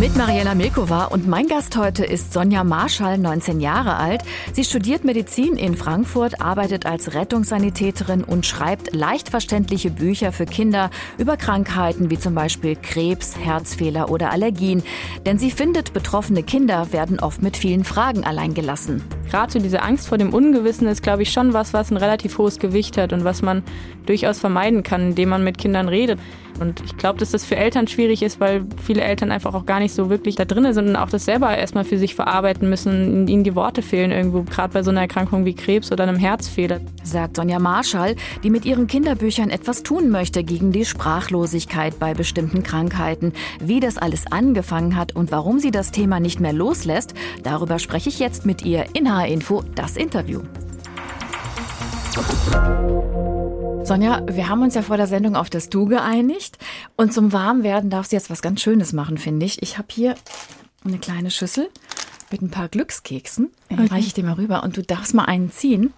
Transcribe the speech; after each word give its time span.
Mit 0.00 0.16
Mariella 0.16 0.54
Milkova 0.54 1.04
und 1.04 1.28
mein 1.28 1.46
Gast 1.46 1.76
heute 1.76 2.04
ist 2.04 2.32
Sonja 2.32 2.64
Marschall, 2.64 3.18
19 3.18 3.60
Jahre 3.60 3.96
alt. 3.96 4.22
Sie 4.52 4.64
studiert 4.64 5.04
Medizin 5.04 5.54
in 5.54 5.76
Frankfurt, 5.76 6.40
arbeitet 6.40 6.86
als 6.86 7.14
Rettungssanitäterin 7.14 8.24
und 8.24 8.44
schreibt 8.44 8.94
leicht 8.94 9.28
verständliche 9.28 9.90
Bücher 9.90 10.32
für 10.32 10.46
Kinder 10.46 10.90
über 11.18 11.36
Krankheiten 11.36 12.10
wie 12.10 12.18
zum 12.18 12.34
Beispiel 12.34 12.74
Krebs, 12.74 13.36
Herzfehler 13.38 14.10
oder 14.10 14.32
Allergien. 14.32 14.82
Denn 15.24 15.38
sie 15.38 15.50
findet, 15.50 15.92
betroffene 15.92 16.42
Kinder 16.42 16.92
werden 16.92 17.20
oft 17.20 17.42
mit 17.42 17.56
vielen 17.56 17.84
Fragen 17.84 18.24
allein 18.24 18.54
gelassen. 18.54 19.04
Gerade 19.30 19.52
so 19.52 19.58
diese 19.60 19.82
Angst 19.82 20.08
vor 20.08 20.18
dem 20.18 20.34
Ungewissen 20.34 20.88
ist, 20.88 21.02
glaube 21.02 21.22
ich, 21.22 21.32
schon 21.32 21.52
was, 21.52 21.72
was 21.72 21.90
ein 21.90 21.96
relativ 21.96 22.38
hohes 22.38 22.58
Gewicht 22.58 22.98
hat 22.98 23.12
und 23.12 23.24
was 23.24 23.42
man 23.42 23.62
durchaus 24.06 24.40
vermeiden 24.40 24.82
kann, 24.82 25.10
indem 25.10 25.28
man 25.28 25.44
mit 25.44 25.58
Kindern 25.58 25.88
redet. 25.88 26.18
Und 26.60 26.80
ich 26.84 26.96
glaube, 26.96 27.18
dass 27.18 27.30
das 27.30 27.44
für 27.44 27.56
Eltern 27.56 27.88
schwierig 27.88 28.22
ist, 28.22 28.40
weil 28.40 28.64
viele 28.82 29.02
Eltern 29.02 29.30
einfach 29.30 29.54
auch 29.54 29.66
gar 29.66 29.80
nicht 29.80 29.94
so 29.94 30.10
wirklich 30.10 30.36
da 30.36 30.44
drin 30.44 30.72
sind 30.72 30.88
und 30.88 30.96
auch 30.96 31.10
das 31.10 31.24
selber 31.24 31.56
erstmal 31.56 31.84
für 31.84 31.98
sich 31.98 32.14
verarbeiten 32.14 32.68
müssen. 32.68 33.26
Ihnen 33.28 33.44
die 33.44 33.54
Worte 33.54 33.82
fehlen 33.82 34.10
irgendwo, 34.10 34.42
gerade 34.42 34.72
bei 34.72 34.82
so 34.82 34.90
einer 34.90 35.00
Erkrankung 35.00 35.44
wie 35.44 35.54
Krebs 35.54 35.90
oder 35.92 36.04
einem 36.04 36.16
Herzfehler. 36.16 36.80
Sagt 37.02 37.36
Sonja 37.36 37.58
Marschall, 37.58 38.16
die 38.42 38.50
mit 38.50 38.64
ihren 38.64 38.86
Kinderbüchern 38.86 39.50
etwas 39.50 39.82
tun 39.82 40.10
möchte 40.10 40.44
gegen 40.44 40.72
die 40.72 40.84
Sprachlosigkeit 40.84 41.98
bei 41.98 42.14
bestimmten 42.14 42.62
Krankheiten. 42.62 43.32
Wie 43.60 43.80
das 43.80 43.98
alles 43.98 44.30
angefangen 44.30 44.96
hat 44.96 45.14
und 45.16 45.32
warum 45.32 45.58
sie 45.58 45.70
das 45.70 45.90
Thema 45.90 46.20
nicht 46.20 46.40
mehr 46.40 46.52
loslässt, 46.52 47.14
darüber 47.42 47.78
spreche 47.78 48.08
ich 48.08 48.18
jetzt 48.18 48.46
mit 48.46 48.64
ihr 48.64 48.86
in 48.94 49.12
H-Info, 49.12 49.62
das 49.74 49.96
Interview. 49.96 50.42
Sonja, 53.84 54.22
wir 54.28 54.48
haben 54.48 54.62
uns 54.62 54.76
ja 54.76 54.82
vor 54.82 54.96
der 54.96 55.08
Sendung 55.08 55.34
auf 55.34 55.50
das 55.50 55.68
Du 55.68 55.86
geeinigt. 55.86 56.56
Und 56.96 57.12
zum 57.12 57.32
Warmwerden 57.32 57.90
darfst 57.90 58.12
du 58.12 58.16
jetzt 58.16 58.30
was 58.30 58.40
ganz 58.40 58.62
Schönes 58.62 58.92
machen, 58.92 59.18
finde 59.18 59.44
ich. 59.44 59.60
Ich 59.60 59.76
habe 59.76 59.88
hier 59.90 60.14
eine 60.84 60.98
kleine 60.98 61.32
Schüssel 61.32 61.68
mit 62.30 62.42
ein 62.42 62.50
paar 62.50 62.68
Glückskeksen. 62.68 63.50
Den 63.70 63.80
okay. 63.80 63.88
reiche 63.94 64.06
ich 64.06 64.14
dir 64.14 64.22
mal 64.22 64.34
rüber 64.34 64.62
und 64.62 64.76
du 64.76 64.82
darfst 64.82 65.14
mal 65.14 65.24
einen 65.24 65.50
ziehen. 65.50 65.92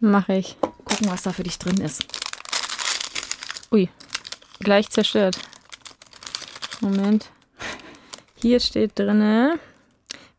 Mache 0.00 0.34
ich. 0.34 0.56
Gucken, 0.84 1.10
was 1.10 1.22
da 1.22 1.32
für 1.32 1.42
dich 1.42 1.58
drin 1.58 1.76
ist. 1.82 2.06
Ui, 3.70 3.90
gleich 4.60 4.88
zerstört. 4.88 5.38
Moment. 6.80 7.30
Hier 8.36 8.58
steht 8.58 8.98
drin: 8.98 9.58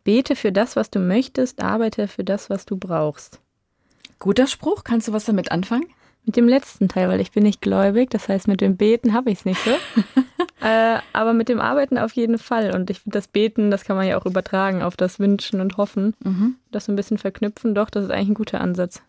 Bete 0.03 0.35
für 0.35 0.51
das, 0.51 0.75
was 0.75 0.89
du 0.89 0.99
möchtest, 0.99 1.61
arbeite 1.61 2.07
für 2.07 2.23
das, 2.23 2.49
was 2.49 2.66
du 2.66 2.77
brauchst. 2.77 3.39
Guter 4.17 4.47
Spruch. 4.47 4.83
Kannst 4.83 5.07
du 5.07 5.13
was 5.13 5.25
damit 5.25 5.51
anfangen? 5.51 5.85
Mit 6.25 6.38
dem 6.38 6.47
letzten 6.47 6.88
Teil, 6.88 7.09
weil 7.09 7.19
ich 7.19 7.31
bin 7.31 7.43
nicht 7.43 7.61
gläubig. 7.61 8.09
Das 8.09 8.29
heißt, 8.29 8.47
mit 8.47 8.61
dem 8.61 8.77
Beten 8.77 9.13
habe 9.13 9.29
ich 9.29 9.39
es 9.39 9.45
nicht 9.45 9.61
so. 9.63 9.71
äh, 10.66 10.99
aber 11.11 11.33
mit 11.33 11.49
dem 11.49 11.59
Arbeiten 11.59 11.97
auf 11.97 12.13
jeden 12.13 12.38
Fall. 12.38 12.73
Und 12.73 12.89
ich 12.89 13.02
finde, 13.02 13.17
das 13.17 13.27
Beten, 13.27 13.71
das 13.71 13.83
kann 13.83 13.97
man 13.97 14.07
ja 14.07 14.17
auch 14.17 14.25
übertragen 14.25 14.81
auf 14.81 14.95
das 14.95 15.19
Wünschen 15.19 15.59
und 15.59 15.77
Hoffen. 15.77 16.16
Mhm. 16.23 16.55
Das 16.71 16.85
so 16.85 16.94
ein 16.94 16.95
bisschen 16.95 17.17
verknüpfen. 17.17 17.75
Doch, 17.75 17.89
das 17.89 18.05
ist 18.05 18.11
eigentlich 18.11 18.29
ein 18.29 18.35
guter 18.35 18.61
Ansatz. 18.61 19.01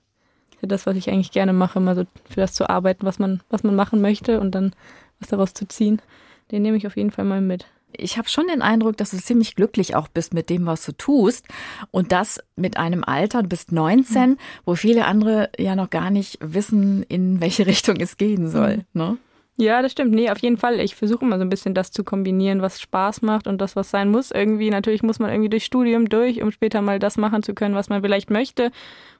Für 0.59 0.67
das, 0.67 0.87
was 0.87 0.97
ich 0.97 1.09
eigentlich 1.09 1.31
gerne 1.31 1.53
mache, 1.53 1.79
immer 1.79 1.95
so 1.95 2.05
für 2.29 2.41
das 2.41 2.55
zu 2.55 2.69
arbeiten, 2.69 3.07
was 3.07 3.19
man, 3.19 3.42
was 3.48 3.62
man 3.62 3.77
machen 3.77 4.01
möchte 4.01 4.41
und 4.41 4.55
dann 4.55 4.73
was 5.20 5.29
daraus 5.29 5.55
zu 5.55 5.69
ziehen. 5.69 6.03
Den 6.51 6.62
nehme 6.62 6.77
ich 6.77 6.87
auf 6.87 6.97
jeden 6.97 7.11
Fall 7.12 7.25
mal 7.25 7.41
mit 7.41 7.67
ich 7.97 8.19
habe 8.19 8.28
schon 8.28 8.47
den 8.48 8.62
Eindruck, 8.62 8.97
dass 8.97 9.11
du 9.11 9.19
ziemlich 9.19 9.56
glücklich 9.56 9.95
auch 9.95 10.09
bist 10.09 10.34
mit 10.34 10.50
dem, 10.50 10.67
was 10.67 10.84
du 10.84 10.92
tust. 10.92 11.47
Und 11.91 12.12
das 12.12 12.41
mit 12.56 12.77
einem 12.77 13.05
Alter, 13.05 13.42
du 13.42 13.48
bist 13.48 13.73
19, 13.73 14.31
mhm. 14.31 14.36
wo 14.64 14.75
viele 14.75 15.06
andere 15.06 15.51
ja 15.59 15.77
noch 15.77 15.91
gar 15.91 16.11
nicht 16.11 16.39
wissen, 16.41 17.03
in 17.05 17.41
welche 17.41 17.67
Richtung 17.67 17.97
es 18.01 18.17
gehen 18.17 18.48
soll. 18.48 18.78
Mhm. 18.78 18.84
Ne? 18.92 19.19
Ja, 19.56 19.83
das 19.83 19.92
stimmt. 19.92 20.12
Nee, 20.12 20.31
auf 20.31 20.39
jeden 20.39 20.56
Fall. 20.56 20.81
Ich 20.81 20.97
versuche 20.97 21.25
immer 21.25 21.39
so 21.39 21.42
ein 21.45 21.48
bisschen 21.48 21.75
das 21.75 21.92
zu 21.92 22.03
kombinieren, 22.03 22.61
was 22.61 22.81
Spaß 22.81 23.23
macht 23.23 23.47
und 23.47 23.61
das, 23.61 23.77
was 23.77 23.91
sein 23.91 24.11
muss. 24.11 24.33
Irgendwie, 24.33 24.69
natürlich 24.70 25.05
muss 25.05 25.20
man 25.20 25.31
irgendwie 25.31 25.51
durch 25.51 25.64
Studium 25.64 26.08
durch, 26.08 26.42
um 26.42 26.51
später 26.51 26.83
mal 26.83 26.98
das 26.98 27.17
machen 27.17 27.45
zu 27.45 27.55
können, 27.55 27.77
was 27.77 27.89
man 27.89 28.02
vielleicht 28.02 28.30
möchte. 28.30 28.73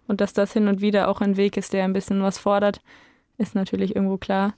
Und 0.09 0.21
dass 0.21 0.33
das 0.33 0.53
hin 0.53 0.67
und 0.67 0.81
wieder 0.81 1.09
auch 1.09 1.21
ein 1.21 1.37
Weg 1.37 1.57
ist, 1.57 1.73
der 1.73 1.85
ein 1.85 1.93
bisschen 1.93 2.21
was 2.23 2.39
fordert, 2.39 2.81
ist 3.39 3.55
natürlich 3.55 3.95
irgendwo 3.95 4.17
klar. 4.17 4.55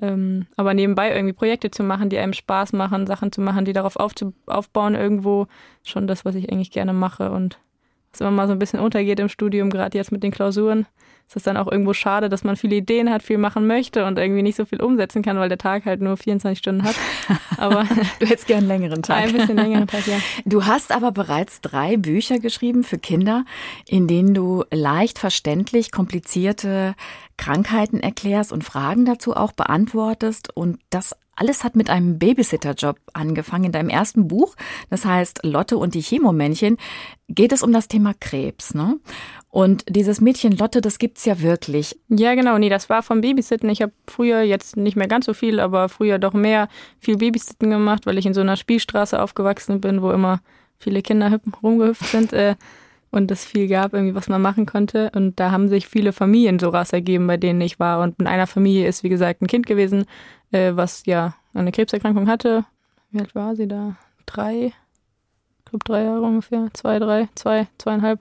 Ähm, 0.00 0.46
aber 0.56 0.74
nebenbei 0.74 1.14
irgendwie 1.14 1.34
Projekte 1.34 1.70
zu 1.70 1.82
machen, 1.82 2.08
die 2.08 2.18
einem 2.18 2.32
Spaß 2.32 2.72
machen, 2.72 3.06
Sachen 3.06 3.32
zu 3.32 3.40
machen, 3.40 3.64
die 3.64 3.72
darauf 3.72 3.96
aufbauen, 3.96 4.94
irgendwo 4.94 5.46
schon 5.84 6.06
das, 6.06 6.24
was 6.24 6.34
ich 6.34 6.50
eigentlich 6.50 6.70
gerne 6.70 6.92
mache 6.92 7.30
und 7.30 7.58
was 8.12 8.20
immer 8.20 8.30
mal 8.30 8.46
so 8.46 8.52
ein 8.52 8.58
bisschen 8.58 8.80
untergeht 8.80 9.20
im 9.20 9.28
Studium, 9.28 9.70
gerade 9.70 9.96
jetzt 9.96 10.12
mit 10.12 10.22
den 10.22 10.30
Klausuren, 10.30 10.86
ist 11.30 11.36
es 11.36 11.42
dann 11.44 11.56
auch 11.56 11.70
irgendwo 11.70 11.92
schade, 11.92 12.28
dass 12.28 12.42
man 12.42 12.56
viele 12.56 12.74
Ideen 12.74 13.08
hat, 13.08 13.22
viel 13.22 13.38
machen 13.38 13.68
möchte 13.68 14.04
und 14.04 14.18
irgendwie 14.18 14.42
nicht 14.42 14.56
so 14.56 14.64
viel 14.64 14.82
umsetzen 14.82 15.22
kann, 15.22 15.38
weil 15.38 15.48
der 15.48 15.58
Tag 15.58 15.84
halt 15.84 16.00
nur 16.00 16.16
24 16.16 16.58
Stunden 16.58 16.82
hat. 16.82 16.96
Aber 17.56 17.84
du 18.18 18.26
hättest 18.26 18.48
gern 18.48 18.58
einen 18.58 18.68
längeren 18.68 19.02
Tag. 19.04 19.18
Ein 19.18 19.32
bisschen 19.32 19.56
längeren 19.56 19.86
Tag, 19.86 20.08
ja. 20.08 20.16
Du 20.44 20.66
hast 20.66 20.90
aber 20.90 21.12
bereits 21.12 21.60
drei 21.60 21.96
Bücher 21.96 22.40
geschrieben 22.40 22.82
für 22.82 22.98
Kinder, 22.98 23.44
in 23.86 24.08
denen 24.08 24.34
du 24.34 24.64
leicht 24.72 25.18
verständlich 25.18 25.92
komplizierte 25.92 26.94
Krankheiten 27.36 28.00
erklärst 28.00 28.52
und 28.52 28.64
Fragen 28.64 29.04
dazu 29.04 29.36
auch 29.36 29.52
beantwortest 29.52 30.56
und 30.56 30.80
das 30.90 31.14
alles 31.36 31.64
hat 31.64 31.74
mit 31.74 31.88
einem 31.88 32.18
Babysitterjob 32.18 32.98
angefangen. 33.12 33.64
In 33.64 33.72
deinem 33.72 33.88
ersten 33.88 34.28
Buch, 34.28 34.56
das 34.90 35.04
heißt 35.04 35.40
Lotte 35.42 35.78
und 35.78 35.94
die 35.94 36.02
Chemomännchen, 36.02 36.76
geht 37.28 37.52
es 37.52 37.62
um 37.62 37.72
das 37.72 37.88
Thema 37.88 38.12
Krebs. 38.18 38.74
Ne? 38.74 38.98
Und 39.48 39.84
dieses 39.88 40.20
Mädchen 40.20 40.56
Lotte, 40.56 40.80
das 40.80 40.98
gibt's 40.98 41.24
ja 41.24 41.40
wirklich. 41.40 41.98
Ja, 42.08 42.34
genau. 42.34 42.58
Nee, 42.58 42.68
das 42.68 42.90
war 42.90 43.02
vom 43.02 43.20
Babysitten. 43.20 43.70
Ich 43.70 43.82
habe 43.82 43.92
früher 44.06 44.42
jetzt 44.42 44.76
nicht 44.76 44.96
mehr 44.96 45.08
ganz 45.08 45.26
so 45.26 45.34
viel, 45.34 45.60
aber 45.60 45.88
früher 45.88 46.18
doch 46.18 46.34
mehr 46.34 46.68
viel 46.98 47.16
Babysitten 47.16 47.70
gemacht, 47.70 48.06
weil 48.06 48.18
ich 48.18 48.26
in 48.26 48.34
so 48.34 48.42
einer 48.42 48.56
Spielstraße 48.56 49.20
aufgewachsen 49.20 49.80
bin, 49.80 50.02
wo 50.02 50.10
immer 50.10 50.40
viele 50.78 51.02
Kinder 51.02 51.40
rumgehüpft 51.62 52.06
sind. 52.06 52.32
Äh, 52.32 52.56
und 53.10 53.30
es 53.30 53.44
viel 53.44 53.66
gab, 53.66 53.92
irgendwie, 53.92 54.14
was 54.14 54.28
man 54.28 54.40
machen 54.40 54.66
konnte. 54.66 55.10
Und 55.14 55.40
da 55.40 55.50
haben 55.50 55.68
sich 55.68 55.88
viele 55.88 56.12
Familien 56.12 56.58
so 56.58 56.68
raus 56.68 56.92
ergeben, 56.92 57.26
bei 57.26 57.36
denen 57.36 57.60
ich 57.60 57.80
war. 57.80 58.00
Und 58.00 58.20
in 58.20 58.26
einer 58.26 58.46
Familie 58.46 58.86
ist, 58.86 59.02
wie 59.02 59.08
gesagt, 59.08 59.42
ein 59.42 59.48
Kind 59.48 59.66
gewesen, 59.66 60.06
äh, 60.52 60.72
was 60.74 61.04
ja 61.06 61.34
eine 61.54 61.72
Krebserkrankung 61.72 62.28
hatte. 62.28 62.64
Wie 63.10 63.20
alt 63.20 63.34
war 63.34 63.56
sie 63.56 63.68
da? 63.68 63.96
Drei? 64.26 64.72
Ich 65.58 65.64
glaube 65.64 65.84
drei 65.84 66.04
Jahre 66.04 66.22
ungefähr. 66.22 66.68
Zwei, 66.72 66.98
drei, 66.98 67.28
zwei, 67.34 67.66
zweieinhalb. 67.78 68.20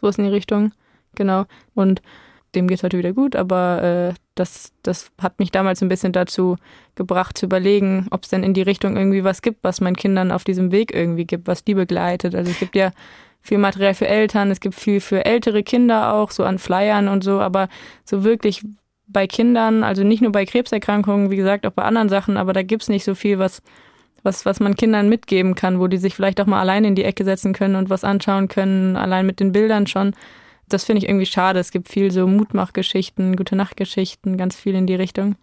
Sowas 0.00 0.18
in 0.18 0.24
die 0.24 0.30
Richtung. 0.30 0.72
Genau. 1.14 1.44
Und 1.74 2.02
dem 2.54 2.68
geht 2.68 2.78
es 2.78 2.82
heute 2.82 2.98
wieder 2.98 3.12
gut, 3.12 3.34
aber 3.34 3.82
äh, 3.82 4.14
das, 4.34 4.72
das 4.82 5.10
hat 5.20 5.38
mich 5.38 5.50
damals 5.50 5.82
ein 5.82 5.88
bisschen 5.88 6.12
dazu 6.12 6.56
gebracht, 6.94 7.38
zu 7.38 7.46
überlegen, 7.46 8.08
ob 8.10 8.24
es 8.24 8.28
denn 8.28 8.42
in 8.42 8.54
die 8.54 8.62
Richtung 8.62 8.96
irgendwie 8.96 9.24
was 9.24 9.42
gibt, 9.42 9.64
was 9.64 9.80
meinen 9.80 9.96
Kindern 9.96 10.30
auf 10.30 10.44
diesem 10.44 10.70
Weg 10.70 10.94
irgendwie 10.94 11.24
gibt, 11.24 11.46
was 11.46 11.64
die 11.64 11.74
begleitet. 11.74 12.34
Also 12.34 12.50
es 12.50 12.58
gibt 12.58 12.76
ja 12.76 12.90
viel 13.40 13.58
Material 13.58 13.94
für 13.94 14.06
Eltern, 14.06 14.50
es 14.50 14.60
gibt 14.60 14.74
viel 14.74 15.00
für 15.00 15.24
ältere 15.24 15.62
Kinder 15.62 16.14
auch, 16.14 16.30
so 16.30 16.44
an 16.44 16.58
Flyern 16.58 17.08
und 17.08 17.24
so, 17.24 17.40
aber 17.40 17.68
so 18.04 18.22
wirklich 18.24 18.64
bei 19.12 19.26
Kindern, 19.26 19.84
also 19.84 20.04
nicht 20.04 20.22
nur 20.22 20.32
bei 20.32 20.44
Krebserkrankungen, 20.44 21.30
wie 21.30 21.36
gesagt, 21.36 21.66
auch 21.66 21.72
bei 21.72 21.82
anderen 21.82 22.08
Sachen, 22.08 22.36
aber 22.36 22.52
da 22.52 22.62
gibt's 22.62 22.88
nicht 22.88 23.04
so 23.04 23.14
viel, 23.14 23.38
was, 23.38 23.62
was, 24.22 24.44
was 24.46 24.60
man 24.60 24.74
Kindern 24.74 25.08
mitgeben 25.08 25.54
kann, 25.54 25.80
wo 25.80 25.86
die 25.86 25.98
sich 25.98 26.14
vielleicht 26.14 26.40
auch 26.40 26.46
mal 26.46 26.60
allein 26.60 26.84
in 26.84 26.94
die 26.94 27.04
Ecke 27.04 27.24
setzen 27.24 27.52
können 27.52 27.76
und 27.76 27.90
was 27.90 28.04
anschauen 28.04 28.48
können, 28.48 28.96
allein 28.96 29.26
mit 29.26 29.40
den 29.40 29.52
Bildern 29.52 29.86
schon. 29.86 30.14
Das 30.68 30.84
finde 30.84 30.98
ich 30.98 31.08
irgendwie 31.08 31.26
schade. 31.26 31.60
Es 31.60 31.70
gibt 31.70 31.88
viel 31.88 32.10
so 32.10 32.26
Mutmachgeschichten, 32.26 33.36
gute 33.36 33.56
Nachtgeschichten, 33.56 34.36
ganz 34.36 34.56
viel 34.56 34.74
in 34.74 34.86
die 34.86 34.94
Richtung. 34.94 35.36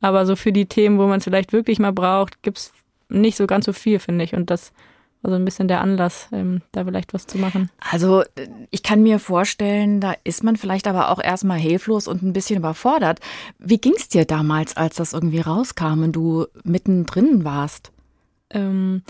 Aber 0.00 0.24
so 0.24 0.36
für 0.36 0.52
die 0.52 0.66
Themen, 0.66 0.98
wo 0.98 1.06
man 1.06 1.18
es 1.18 1.24
vielleicht 1.24 1.52
wirklich 1.52 1.78
mal 1.78 1.92
braucht, 1.92 2.42
gibt's 2.42 2.72
nicht 3.08 3.36
so 3.36 3.46
ganz 3.46 3.66
so 3.66 3.72
viel, 3.72 3.98
finde 3.98 4.24
ich. 4.24 4.34
Und 4.34 4.50
das 4.50 4.72
also 5.22 5.36
ein 5.36 5.44
bisschen 5.44 5.68
der 5.68 5.80
Anlass, 5.80 6.28
ähm, 6.32 6.62
da 6.72 6.84
vielleicht 6.84 7.12
was 7.12 7.26
zu 7.26 7.38
machen. 7.38 7.70
Also 7.78 8.22
ich 8.70 8.82
kann 8.82 9.02
mir 9.02 9.18
vorstellen, 9.18 10.00
da 10.00 10.14
ist 10.24 10.42
man 10.42 10.56
vielleicht 10.56 10.86
aber 10.86 11.10
auch 11.10 11.22
erstmal 11.22 11.58
hilflos 11.58 12.08
und 12.08 12.22
ein 12.22 12.32
bisschen 12.32 12.56
überfordert. 12.56 13.20
Wie 13.58 13.78
ging 13.78 13.94
es 13.96 14.08
dir 14.08 14.24
damals, 14.24 14.76
als 14.76 14.96
das 14.96 15.12
irgendwie 15.12 15.40
rauskam 15.40 16.02
und 16.02 16.12
du 16.12 16.46
mittendrin 16.64 17.44
warst? 17.44 17.92
Ähm, 18.48 19.02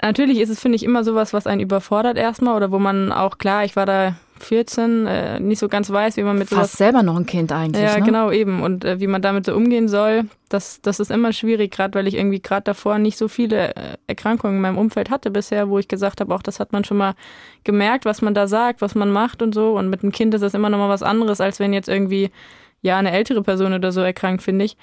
natürlich 0.00 0.38
ist 0.38 0.50
es, 0.50 0.60
finde 0.60 0.76
ich, 0.76 0.84
immer 0.84 1.02
sowas, 1.02 1.32
was 1.32 1.46
einen 1.46 1.60
überfordert 1.60 2.16
erstmal 2.16 2.56
oder 2.56 2.70
wo 2.70 2.78
man 2.78 3.10
auch, 3.12 3.38
klar, 3.38 3.64
ich 3.64 3.74
war 3.74 3.86
da 3.86 4.16
14 4.42 5.06
äh, 5.06 5.40
nicht 5.40 5.58
so 5.58 5.68
ganz 5.68 5.90
weiß, 5.90 6.16
wie 6.16 6.22
man 6.22 6.38
mit 6.38 6.48
Fast 6.48 6.76
selber 6.76 7.02
noch 7.02 7.16
ein 7.16 7.26
Kind 7.26 7.52
eigentlich, 7.52 7.82
Ja, 7.82 7.98
ne? 7.98 8.04
genau, 8.04 8.30
eben. 8.30 8.62
Und 8.62 8.84
äh, 8.84 9.00
wie 9.00 9.06
man 9.06 9.22
damit 9.22 9.46
so 9.46 9.54
umgehen 9.54 9.88
soll, 9.88 10.24
das, 10.48 10.80
das 10.82 11.00
ist 11.00 11.10
immer 11.10 11.32
schwierig, 11.32 11.70
gerade 11.72 11.94
weil 11.94 12.06
ich 12.06 12.14
irgendwie 12.14 12.40
gerade 12.40 12.64
davor 12.64 12.98
nicht 12.98 13.16
so 13.16 13.28
viele 13.28 13.74
äh, 13.74 13.96
Erkrankungen 14.06 14.56
in 14.56 14.62
meinem 14.62 14.78
Umfeld 14.78 15.10
hatte 15.10 15.30
bisher, 15.30 15.68
wo 15.68 15.78
ich 15.78 15.88
gesagt 15.88 16.20
habe, 16.20 16.34
auch 16.34 16.42
das 16.42 16.60
hat 16.60 16.72
man 16.72 16.84
schon 16.84 16.96
mal 16.96 17.14
gemerkt, 17.64 18.04
was 18.04 18.22
man 18.22 18.34
da 18.34 18.46
sagt, 18.46 18.80
was 18.80 18.94
man 18.94 19.10
macht 19.10 19.42
und 19.42 19.54
so. 19.54 19.76
Und 19.78 19.88
mit 19.90 20.02
einem 20.02 20.12
Kind 20.12 20.34
ist 20.34 20.42
das 20.42 20.54
immer 20.54 20.70
noch 20.70 20.78
mal 20.78 20.88
was 20.88 21.02
anderes, 21.02 21.40
als 21.40 21.60
wenn 21.60 21.72
jetzt 21.72 21.88
irgendwie, 21.88 22.30
ja, 22.82 22.98
eine 22.98 23.12
ältere 23.12 23.42
Person 23.42 23.72
oder 23.72 23.92
so 23.92 24.00
erkrankt, 24.00 24.42
finde 24.42 24.64
ich. 24.64 24.76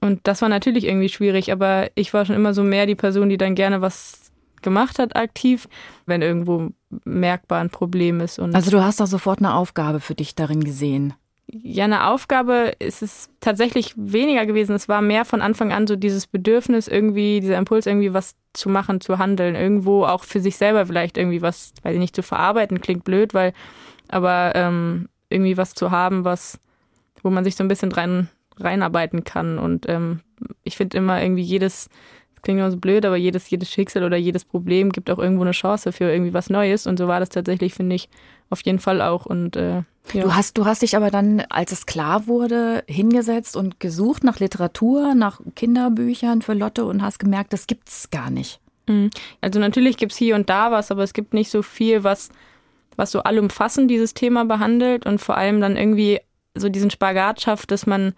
Und 0.00 0.20
das 0.24 0.42
war 0.42 0.48
natürlich 0.48 0.84
irgendwie 0.84 1.08
schwierig, 1.08 1.50
aber 1.50 1.88
ich 1.94 2.12
war 2.12 2.26
schon 2.26 2.36
immer 2.36 2.52
so 2.52 2.62
mehr 2.62 2.86
die 2.86 2.94
Person, 2.94 3.28
die 3.28 3.38
dann 3.38 3.54
gerne 3.54 3.80
was 3.80 4.23
gemacht 4.64 4.98
hat 4.98 5.14
aktiv, 5.14 5.68
wenn 6.06 6.22
irgendwo 6.22 6.70
merkbar 7.04 7.60
ein 7.60 7.70
Problem 7.70 8.20
ist. 8.20 8.40
Und 8.40 8.54
also 8.54 8.72
du 8.72 8.82
hast 8.82 8.98
da 8.98 9.06
sofort 9.06 9.38
eine 9.38 9.54
Aufgabe 9.54 10.00
für 10.00 10.16
dich 10.16 10.34
darin 10.34 10.64
gesehen. 10.64 11.14
Ja, 11.46 11.84
eine 11.84 12.08
Aufgabe 12.08 12.72
ist 12.78 13.02
es 13.02 13.28
tatsächlich 13.40 13.92
weniger 13.96 14.46
gewesen. 14.46 14.74
Es 14.74 14.88
war 14.88 15.02
mehr 15.02 15.24
von 15.24 15.42
Anfang 15.42 15.72
an 15.72 15.86
so 15.86 15.94
dieses 15.94 16.26
Bedürfnis, 16.26 16.88
irgendwie, 16.88 17.40
dieser 17.40 17.58
Impuls, 17.58 17.86
irgendwie 17.86 18.14
was 18.14 18.34
zu 18.54 18.68
machen, 18.70 19.00
zu 19.00 19.18
handeln. 19.18 19.54
Irgendwo 19.54 20.04
auch 20.04 20.24
für 20.24 20.40
sich 20.40 20.56
selber 20.56 20.86
vielleicht 20.86 21.18
irgendwie 21.18 21.42
was, 21.42 21.72
weiß 21.82 21.94
ich 21.94 22.00
nicht, 22.00 22.16
zu 22.16 22.22
verarbeiten, 22.22 22.80
klingt 22.80 23.04
blöd, 23.04 23.34
weil, 23.34 23.52
aber 24.08 24.52
ähm, 24.54 25.08
irgendwie 25.28 25.56
was 25.56 25.74
zu 25.74 25.90
haben, 25.90 26.24
was, 26.24 26.58
wo 27.22 27.30
man 27.30 27.44
sich 27.44 27.56
so 27.56 27.64
ein 27.64 27.68
bisschen 27.68 27.92
rein, 27.92 28.28
reinarbeiten 28.56 29.24
kann. 29.24 29.58
Und 29.58 29.88
ähm, 29.88 30.20
ich 30.62 30.76
finde 30.76 30.96
immer 30.96 31.22
irgendwie 31.22 31.42
jedes, 31.42 31.88
klingt 32.44 32.60
immer 32.60 32.70
so 32.70 32.76
blöd, 32.76 33.04
aber 33.04 33.16
jedes, 33.16 33.50
jedes 33.50 33.70
Schicksal 33.70 34.04
oder 34.04 34.16
jedes 34.16 34.44
Problem 34.44 34.92
gibt 34.92 35.10
auch 35.10 35.18
irgendwo 35.18 35.42
eine 35.42 35.50
Chance 35.50 35.90
für 35.90 36.04
irgendwie 36.04 36.32
was 36.32 36.50
Neues. 36.50 36.86
Und 36.86 36.98
so 36.98 37.08
war 37.08 37.18
das 37.18 37.30
tatsächlich, 37.30 37.74
finde 37.74 37.96
ich, 37.96 38.08
auf 38.50 38.60
jeden 38.62 38.78
Fall 38.78 39.02
auch. 39.02 39.26
Und 39.26 39.56
äh, 39.56 39.82
ja. 40.12 40.22
Du 40.22 40.34
hast, 40.34 40.58
du 40.58 40.66
hast 40.66 40.82
dich 40.82 40.96
aber 40.96 41.10
dann, 41.10 41.40
als 41.48 41.72
es 41.72 41.86
klar 41.86 42.26
wurde, 42.26 42.84
hingesetzt 42.86 43.56
und 43.56 43.80
gesucht 43.80 44.22
nach 44.22 44.38
Literatur, 44.38 45.14
nach 45.14 45.40
Kinderbüchern 45.56 46.42
für 46.42 46.52
Lotte 46.52 46.84
und 46.84 47.02
hast 47.02 47.18
gemerkt, 47.18 47.52
das 47.52 47.66
gibt's 47.66 48.10
gar 48.10 48.30
nicht. 48.30 48.60
Mhm. 48.86 49.10
Also 49.40 49.58
natürlich 49.58 49.96
gibt's 49.96 50.16
hier 50.16 50.36
und 50.36 50.50
da 50.50 50.70
was, 50.70 50.90
aber 50.90 51.02
es 51.02 51.14
gibt 51.14 51.32
nicht 51.32 51.50
so 51.50 51.62
viel, 51.62 52.04
was, 52.04 52.28
was 52.96 53.10
so 53.10 53.20
allumfassend 53.22 53.90
dieses 53.90 54.14
Thema 54.14 54.44
behandelt 54.44 55.06
und 55.06 55.20
vor 55.20 55.36
allem 55.36 55.60
dann 55.60 55.76
irgendwie 55.76 56.20
so 56.54 56.68
diesen 56.68 56.90
Spagat 56.90 57.40
schafft, 57.40 57.70
dass 57.70 57.86
man, 57.86 58.12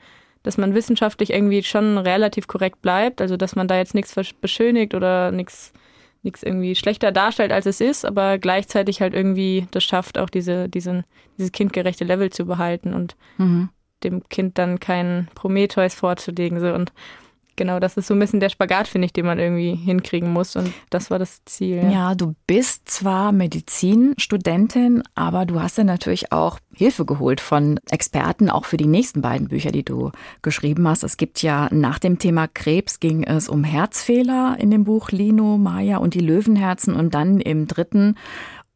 dass 0.46 0.58
man 0.58 0.74
wissenschaftlich 0.74 1.32
irgendwie 1.32 1.64
schon 1.64 1.98
relativ 1.98 2.46
korrekt 2.46 2.80
bleibt, 2.80 3.20
also 3.20 3.36
dass 3.36 3.56
man 3.56 3.66
da 3.66 3.76
jetzt 3.76 3.94
nichts 3.94 4.14
beschönigt 4.40 4.94
oder 4.94 5.32
nichts 5.32 5.72
nichts 6.22 6.42
irgendwie 6.42 6.74
schlechter 6.74 7.12
darstellt, 7.12 7.52
als 7.52 7.66
es 7.66 7.80
ist, 7.80 8.04
aber 8.04 8.38
gleichzeitig 8.38 9.00
halt 9.00 9.14
irgendwie 9.14 9.66
das 9.70 9.84
schafft, 9.84 10.18
auch 10.18 10.28
diese, 10.28 10.68
diesen, 10.68 11.04
dieses 11.38 11.52
kindgerechte 11.52 12.04
Level 12.04 12.30
zu 12.30 12.44
behalten 12.44 12.92
und 12.92 13.16
mhm. 13.38 13.70
dem 14.04 14.28
Kind 14.28 14.58
dann 14.58 14.80
keinen 14.80 15.28
Prometheus 15.34 15.94
vorzulegen. 15.94 16.60
So. 16.60 16.74
Und 16.74 16.92
genau, 17.56 17.80
das 17.80 17.96
ist 17.96 18.06
so 18.06 18.14
ein 18.14 18.20
bisschen 18.20 18.40
der 18.40 18.48
Spagat, 18.48 18.88
finde 18.88 19.06
ich, 19.06 19.12
den 19.12 19.26
man 19.26 19.38
irgendwie 19.38 19.74
hinkriegen 19.74 20.32
muss. 20.32 20.56
Und 20.56 20.72
das 20.90 21.10
war 21.10 21.18
das 21.18 21.44
Ziel. 21.44 21.90
Ja, 21.90 22.14
du 22.14 22.34
bist 22.46 22.88
zwar 22.88 23.32
Medizinstudentin, 23.32 25.02
aber 25.14 25.46
du 25.46 25.60
hast 25.60 25.78
ja 25.78 25.84
natürlich 25.84 26.32
auch 26.32 26.58
Hilfe 26.74 27.04
geholt 27.04 27.40
von 27.40 27.80
Experten, 27.90 28.50
auch 28.50 28.66
für 28.66 28.76
die 28.76 28.86
nächsten 28.86 29.22
beiden 29.22 29.48
Bücher, 29.48 29.72
die 29.72 29.84
du 29.84 30.12
geschrieben 30.42 30.86
hast. 30.86 31.02
Es 31.02 31.16
gibt 31.16 31.42
ja 31.42 31.68
nach 31.72 31.98
dem 31.98 32.18
Thema 32.18 32.46
Krebs 32.48 33.00
ging 33.00 33.24
es 33.24 33.48
um 33.48 33.64
Herzfehler 33.64 34.56
in 34.58 34.70
dem 34.70 34.84
Buch 34.84 35.10
Lino, 35.10 35.56
Maya 35.56 35.96
und 35.98 36.14
die 36.14 36.20
Löwenherzen 36.20 36.94
und 36.94 37.14
dann 37.14 37.40
im 37.40 37.66
dritten 37.66 38.16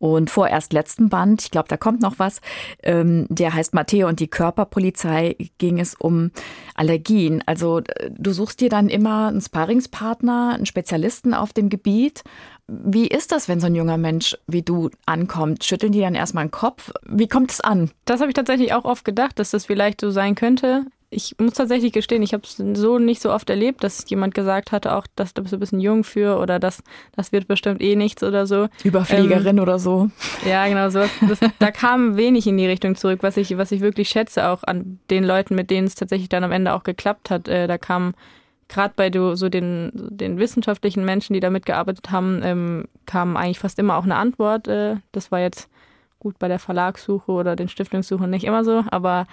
und 0.01 0.31
vorerst 0.31 0.73
letzten 0.73 1.11
Band, 1.11 1.43
ich 1.43 1.51
glaube, 1.51 1.69
da 1.69 1.77
kommt 1.77 2.01
noch 2.01 2.19
was, 2.19 2.41
ähm, 2.83 3.27
der 3.29 3.53
heißt 3.53 3.75
Matteo 3.75 4.09
und 4.09 4.19
die 4.19 4.29
Körperpolizei, 4.29 5.37
ging 5.59 5.79
es 5.79 5.95
um 5.95 6.31
Allergien. 6.75 7.45
Also 7.45 7.81
äh, 7.81 8.11
du 8.11 8.33
suchst 8.33 8.63
dir 8.63 8.71
dann 8.71 8.89
immer 8.89 9.29
einen 9.29 9.43
Sparringspartner, 9.43 10.55
einen 10.55 10.65
Spezialisten 10.65 11.35
auf 11.35 11.53
dem 11.53 11.69
Gebiet. 11.69 12.25
Wie 12.67 13.09
ist 13.09 13.31
das, 13.31 13.47
wenn 13.47 13.61
so 13.61 13.67
ein 13.67 13.75
junger 13.75 13.99
Mensch 13.99 14.39
wie 14.47 14.63
du 14.63 14.89
ankommt? 15.05 15.65
Schütteln 15.65 15.93
die 15.93 16.01
dann 16.01 16.15
erstmal 16.15 16.47
den 16.47 16.51
Kopf? 16.51 16.93
Wie 17.07 17.29
kommt 17.29 17.51
es 17.51 17.61
an? 17.61 17.91
Das 18.07 18.21
habe 18.21 18.31
ich 18.31 18.35
tatsächlich 18.35 18.73
auch 18.73 18.87
oft 18.87 19.05
gedacht, 19.05 19.39
dass 19.39 19.51
das 19.51 19.67
vielleicht 19.67 20.01
so 20.01 20.11
sein 20.11 20.35
könnte 20.35 20.87
ich 21.13 21.35
muss 21.39 21.55
tatsächlich 21.55 21.93
gestehen, 21.93 22.23
ich 22.23 22.33
habe 22.33 22.45
es 22.45 22.57
so 22.57 22.99
nicht 22.99 23.21
so 23.21 23.33
oft 23.33 23.51
erlebt, 23.51 23.83
dass 23.83 24.09
jemand 24.09 24.33
gesagt 24.33 24.71
hatte, 24.71 24.95
auch, 24.95 25.07
dass 25.17 25.35
du 25.35 25.43
bist 25.43 25.53
ein 25.53 25.61
bisschen 25.61 25.81
jung 25.81 26.05
für 26.05 26.39
oder 26.39 26.61
das, 26.61 26.85
das 27.17 27.33
wird 27.33 27.49
bestimmt 27.49 27.83
eh 27.83 27.97
nichts 27.97 28.23
oder 28.23 28.47
so. 28.47 28.69
Überfliegerin 28.85 29.59
ähm, 29.59 29.63
oder 29.63 29.81
so. 29.81 30.09
Ja, 30.49 30.69
genau, 30.69 30.89
so. 30.89 31.01
Das, 31.29 31.41
da 31.59 31.73
kam 31.73 32.17
wenig 32.17 32.47
in 32.47 32.57
die 32.57 32.67
Richtung 32.67 32.95
zurück, 32.95 33.21
was 33.23 33.37
ich, 33.37 33.59
was 33.59 33.73
ich 33.73 33.81
wirklich 33.81 34.09
schätze, 34.09 34.49
auch 34.49 34.63
an 34.63 35.01
den 35.11 35.25
Leuten, 35.25 35.57
mit 35.57 35.71
denen 35.71 35.89
es 35.89 35.97
tatsächlich 35.97 36.29
dann 36.29 36.45
am 36.45 36.53
Ende 36.53 36.73
auch 36.75 36.85
geklappt 36.85 37.29
hat. 37.29 37.49
Äh, 37.49 37.67
da 37.67 37.77
kam 37.77 38.15
gerade 38.69 38.95
bei 38.95 39.11
so 39.35 39.49
den, 39.49 39.91
den 39.93 40.39
wissenschaftlichen 40.39 41.05
Menschen, 41.05 41.35
die 41.35 41.41
da 41.41 41.51
mitgearbeitet 41.51 42.13
haben, 42.13 42.41
ähm, 42.45 42.85
kam 43.07 43.37
eigentlich 43.37 43.59
fast 43.59 43.81
immer 43.81 43.97
auch 43.97 44.05
eine 44.05 44.15
Antwort. 44.15 44.69
Äh, 44.69 44.97
das 45.11 45.33
war 45.33 45.41
jetzt 45.41 45.69
gut 46.21 46.39
bei 46.39 46.47
der 46.47 46.61
Verlagssuche 46.61 47.33
oder 47.33 47.57
den 47.57 47.69
Stiftungssuchen 47.69 48.31
nicht 48.31 48.45
immer 48.45 48.63
so, 48.63 48.85
aber 48.91 49.27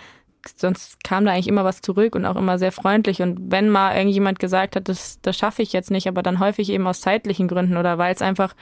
sonst 0.56 1.04
kam 1.04 1.26
da 1.26 1.32
eigentlich 1.32 1.48
immer 1.48 1.66
was 1.66 1.82
zurück 1.82 2.16
und 2.16 2.26
auch 2.26 2.36
immer 2.36 2.58
sehr 2.58 2.72
freundlich. 2.72 3.22
Und 3.22 3.52
wenn 3.52 3.70
mal 3.70 3.96
irgendjemand 3.96 4.40
gesagt 4.40 4.76
hat, 4.76 4.88
das, 4.90 5.20
das 5.22 5.38
schaffe 5.38 5.62
ich 5.62 5.74
jetzt 5.74 5.92
nicht, 5.92 6.08
aber 6.08 6.24
dann 6.24 6.40
häufig 6.40 6.70
eben 6.70 6.88
aus 6.88 7.02
zeitlichen 7.02 7.48
Gründen 7.48 7.78
oder 7.78 7.98
weil 7.98 8.14
es 8.14 8.22
einfach 8.22 8.56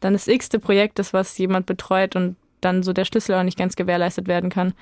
dann 0.00 0.12
das 0.12 0.28
x-te 0.28 0.58
Projekt 0.58 0.98
ist, 0.98 1.12
was 1.12 1.36
jemand 1.38 1.66
betreut 1.66 2.16
und 2.16 2.36
dann 2.60 2.82
so 2.82 2.92
der 2.92 3.04
Schlüssel 3.04 3.34
auch 3.34 3.42
nicht 3.42 3.58
ganz 3.58 3.76
gewährleistet 3.76 4.28
werden 4.28 4.50
kann. 4.50 4.74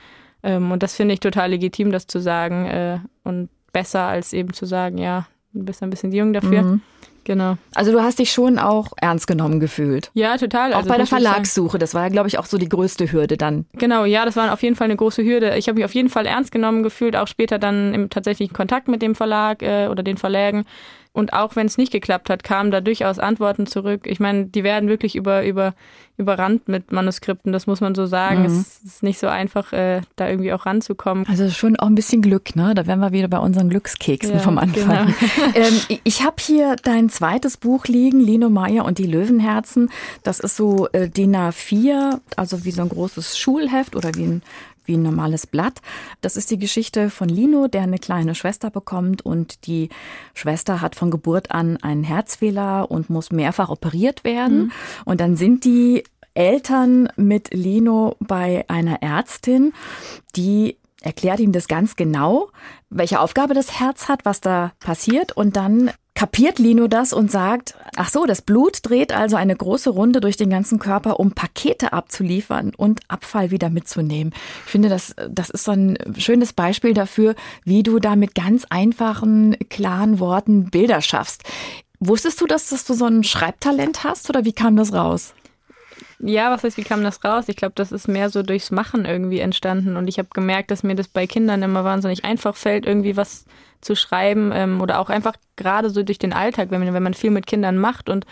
Ähm, 0.43 0.71
und 0.73 0.83
das 0.83 0.95
finde 0.95 1.15
ich 1.15 1.21
total 1.21 1.51
legitim, 1.51 1.91
das 1.91 2.07
zu 2.07 2.21
sagen 2.21 2.67
äh, 2.67 2.99
und 3.25 3.49
besser 3.73 4.03
als 4.03 4.33
eben 4.33 4.53
zu 4.53 4.67
sagen, 4.67 4.99
ja, 4.99 5.27
du 5.53 5.65
bist 5.65 5.83
ein 5.83 5.91
bisschen 5.91 6.13
jung 6.13 6.33
dafür. 6.33 6.63
Mhm. 6.63 6.83
Genau. 7.25 7.57
Also 7.75 7.93
du 7.93 8.03
hast 8.03 8.19
dich 8.19 8.33
schon 8.33 8.59
auch 8.59 8.93
ernst 9.01 9.27
genommen 9.27 9.61
gefühlt. 9.61 10.11
Ja, 10.15 10.37
total. 10.37 10.73
Auch 10.73 10.79
also 10.79 10.89
bei 10.89 10.97
der 10.97 11.07
Verlagssuche, 11.07 11.79
das 11.79 11.95
war 11.95 12.03
ja, 12.05 12.09
glaube 12.09 12.29
ich, 12.29 12.39
auch 12.39 12.47
so 12.47 12.59
die 12.59 12.69
größte 12.69 13.11
Hürde 13.11 13.37
dann. 13.37 13.67
Genau, 13.73 14.05
ja, 14.05 14.25
das 14.25 14.37
war 14.37 14.53
auf 14.53 14.63
jeden 14.63 14.77
Fall 14.77 14.87
eine 14.87 14.97
große 14.97 15.25
Hürde. 15.25 15.57
Ich 15.57 15.69
habe 15.69 15.77
mich 15.77 15.85
auf 15.85 15.95
jeden 15.95 16.11
Fall 16.11 16.27
ernst 16.27 16.53
genommen 16.53 16.83
gefühlt, 16.83 17.17
auch 17.17 17.27
später 17.27 17.59
dann 17.59 17.95
im 17.95 18.11
tatsächlichen 18.11 18.55
Kontakt 18.55 18.89
mit 18.89 19.03
dem 19.03 19.15
Verlag 19.15 19.63
äh, 19.63 19.89
oder 19.89 20.03
den 20.03 20.17
Verlägen. 20.17 20.65
Und 21.15 21.33
auch 21.33 21.55
wenn 21.55 21.69
es 21.69 21.79
nicht 21.79 21.93
geklappt 21.93 22.29
hat, 22.29 22.43
kamen 22.43 22.73
da 22.73 22.81
durchaus 22.81 23.21
Antworten 23.21 23.69
zurück. 23.69 24.01
Ich 24.05 24.19
meine, 24.19 24.47
die 24.47 24.65
werden 24.65 24.89
wirklich 24.89 25.15
über, 25.15 25.47
über, 25.47 25.73
überrannt 26.17 26.67
mit 26.67 26.91
Manuskripten, 26.91 27.53
das 27.53 27.69
muss 27.69 27.81
man 27.81 27.95
so 27.95 28.05
sagen. 28.05 28.41
Mhm. 28.41 28.47
Es 28.47 28.81
ist 28.85 29.03
nicht 29.05 29.21
so 29.21 29.29
einfach, 29.29 29.73
äh, 29.73 30.01
da 30.17 30.29
irgendwie 30.29 30.53
auch 30.53 30.67
ranzukommen. 30.67 31.25
Also 31.29 31.49
schon 31.51 31.79
auch 31.79 31.87
ein 31.87 31.95
bisschen 31.95 32.21
Glück, 32.21 32.57
ne? 32.57 32.75
Da 32.75 32.89
wären 32.89 32.99
wir 32.99 33.13
wieder 33.13 33.29
bei 33.29 33.39
unseren 33.39 33.69
Glückskeksen 33.69 34.35
ja, 34.35 34.41
vom 34.41 34.59
Anfang. 34.59 35.15
Genau. 35.15 35.55
ähm, 35.55 35.99
ich 36.03 36.25
habe 36.25 36.37
hier 36.41 36.75
dein 36.83 37.09
zweites 37.11 37.59
Buch 37.59 37.85
liegen, 37.87 38.19
Lino 38.19 38.51
Meyer 38.51 38.85
und 38.85 38.99
die 38.99 39.07
Löwenherzen. 39.07 39.91
Das 40.25 40.41
ist 40.41 40.57
so 40.57 40.89
äh, 40.91 41.09
DIN 41.09 41.37
A4, 41.37 42.19
also 42.35 42.65
wie 42.65 42.73
so 42.73 42.83
ein 42.83 42.89
großes 42.89 43.39
Schulheft 43.39 43.95
oder 43.95 44.13
wie 44.17 44.25
ein 44.25 44.43
wie 44.87 44.97
ein 44.97 45.03
normales 45.03 45.47
Blatt. 45.47 45.81
Das 46.21 46.37
ist 46.37 46.51
die 46.51 46.59
Geschichte 46.59 47.11
von 47.11 47.29
Lino, 47.29 47.69
der 47.69 47.83
eine 47.83 47.99
kleine 47.99 48.35
Schwester 48.35 48.71
bekommt 48.71 49.23
und 49.23 49.67
die 49.67 49.89
Schwester 50.35 50.81
hat 50.81 50.95
von 50.95 51.11
Geburt 51.11 51.51
an 51.51 51.77
einen 51.79 52.05
Herzfehler 52.05 52.91
und 52.91 53.11
muss 53.11 53.31
mehrfach 53.31 53.69
operiert 53.69 54.25
werden. 54.25 54.65
Mhm. 54.65 54.73
Und 55.05 55.21
dann 55.21 55.37
sind 55.37 55.65
die 55.65 56.05
Eltern 56.35 57.09
mit 57.17 57.55
Lino 57.55 58.17
bei 58.19 58.65
einer 58.69 59.03
Ärztin, 59.03 59.73
die 60.37 60.77
erklärt 61.01 61.39
ihm 61.39 61.53
das 61.53 61.69
ganz 61.69 61.97
genau, 61.97 62.49
welche 62.91 63.21
Aufgabe 63.21 63.55
das 63.55 63.79
Herz 63.79 64.09
hat, 64.09 64.25
was 64.25 64.41
da 64.41 64.73
passiert 64.81 65.33
und 65.33 65.57
dann 65.57 65.91
kapiert 66.15 66.59
Lino 66.59 66.87
das 66.87 67.13
und 67.13 67.31
sagt, 67.31 67.75
ach 67.97 68.09
so, 68.09 68.25
das 68.25 68.41
Blut 68.41 68.79
dreht 68.83 69.13
also 69.13 69.37
eine 69.37 69.57
große 69.57 69.91
Runde 69.91 70.21
durch 70.21 70.37
den 70.37 70.49
ganzen 70.49 70.79
Körper, 70.79 71.19
um 71.19 71.33
Pakete 71.33 71.93
abzuliefern 71.93 72.73
und 72.77 73.01
Abfall 73.09 73.51
wieder 73.51 73.69
mitzunehmen. 73.69 74.33
Ich 74.65 74.71
finde, 74.71 74.89
das, 74.89 75.15
das 75.29 75.51
ist 75.51 75.65
so 75.65 75.73
ein 75.73 75.99
schönes 76.17 76.53
Beispiel 76.53 76.95
dafür, 76.95 77.35
wie 77.65 77.83
du 77.83 77.99
da 77.99 78.15
mit 78.15 78.35
ganz 78.35 78.65
einfachen, 78.71 79.57
klaren 79.71 80.21
Worten 80.21 80.71
Bilder 80.71 81.03
schaffst. 81.03 81.43
Wusstest 81.99 82.41
du, 82.41 82.47
dass, 82.47 82.69
dass 82.69 82.85
du 82.85 82.95
so 82.95 83.07
ein 83.07 83.25
Schreibtalent 83.25 84.05
hast 84.05 84.29
oder 84.29 84.45
wie 84.45 84.53
kam 84.53 84.77
das 84.77 84.93
raus? 84.93 85.35
Ja, 86.27 86.51
was 86.51 86.65
heißt, 86.65 86.79
wie 86.79 86.85
kam 86.85 87.03
das 87.03 87.23
raus? 87.23 87.49
Ich 87.49 87.57
glaube, 87.57 87.75
das 87.75 87.93
ist 87.93 88.09
mehr 88.09 88.31
so 88.31 88.43
durchs 88.43 88.71
Machen 88.71 89.05
irgendwie 89.05 89.41
entstanden. 89.41 89.97
Und 89.97 90.09
ich 90.09 90.19
habe 90.19 90.29
gemerkt, 90.33 90.71
dass 90.71 90.83
mir 90.83 90.95
das 90.95 91.07
bei 91.07 91.27
Kindern 91.27 91.63
immer 91.63 91.85
wahnsinnig 91.85 92.25
einfach 92.25 92.57
fällt, 92.57 92.87
irgendwie 92.87 93.19
was 93.19 93.45
zu 93.83 93.95
schreiben. 93.95 94.51
Ähm, 94.55 94.81
oder 94.81 95.01
auch 95.01 95.11
einfach 95.11 95.35
gerade 95.57 95.91
so 95.91 96.03
durch 96.03 96.19
den 96.19 96.33
Alltag, 96.33 96.71
wenn 96.71 96.83
man, 96.83 96.95
wenn 96.95 97.03
man 97.03 97.13
viel 97.13 97.31
mit 97.31 97.47
Kindern 97.47 97.77
macht. 97.77 98.09
Und 98.09 98.25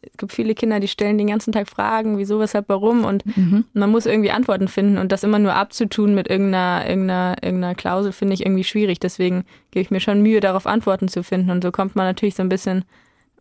es 0.00 0.16
gibt 0.16 0.32
viele 0.32 0.54
Kinder, 0.54 0.80
die 0.80 0.88
stellen 0.88 1.18
den 1.18 1.26
ganzen 1.26 1.52
Tag 1.52 1.68
Fragen, 1.68 2.16
wieso, 2.16 2.40
weshalb, 2.40 2.70
warum. 2.70 3.04
Und 3.04 3.26
mhm. 3.36 3.66
man 3.74 3.90
muss 3.90 4.06
irgendwie 4.06 4.30
Antworten 4.30 4.68
finden. 4.68 4.96
Und 4.96 5.12
das 5.12 5.22
immer 5.22 5.38
nur 5.38 5.54
abzutun 5.54 6.14
mit 6.14 6.26
irgendeiner, 6.30 6.88
irgendeiner, 6.88 7.36
irgendeiner 7.42 7.74
Klausel, 7.74 8.12
finde 8.12 8.32
ich 8.32 8.46
irgendwie 8.46 8.64
schwierig. 8.64 8.98
Deswegen 8.98 9.44
gebe 9.72 9.82
ich 9.82 9.90
mir 9.90 10.00
schon 10.00 10.22
Mühe, 10.22 10.40
darauf 10.40 10.66
Antworten 10.66 11.08
zu 11.08 11.22
finden. 11.22 11.50
Und 11.50 11.62
so 11.62 11.70
kommt 11.70 11.96
man 11.96 12.06
natürlich 12.06 12.34
so 12.34 12.42
ein 12.42 12.48
bisschen 12.48 12.86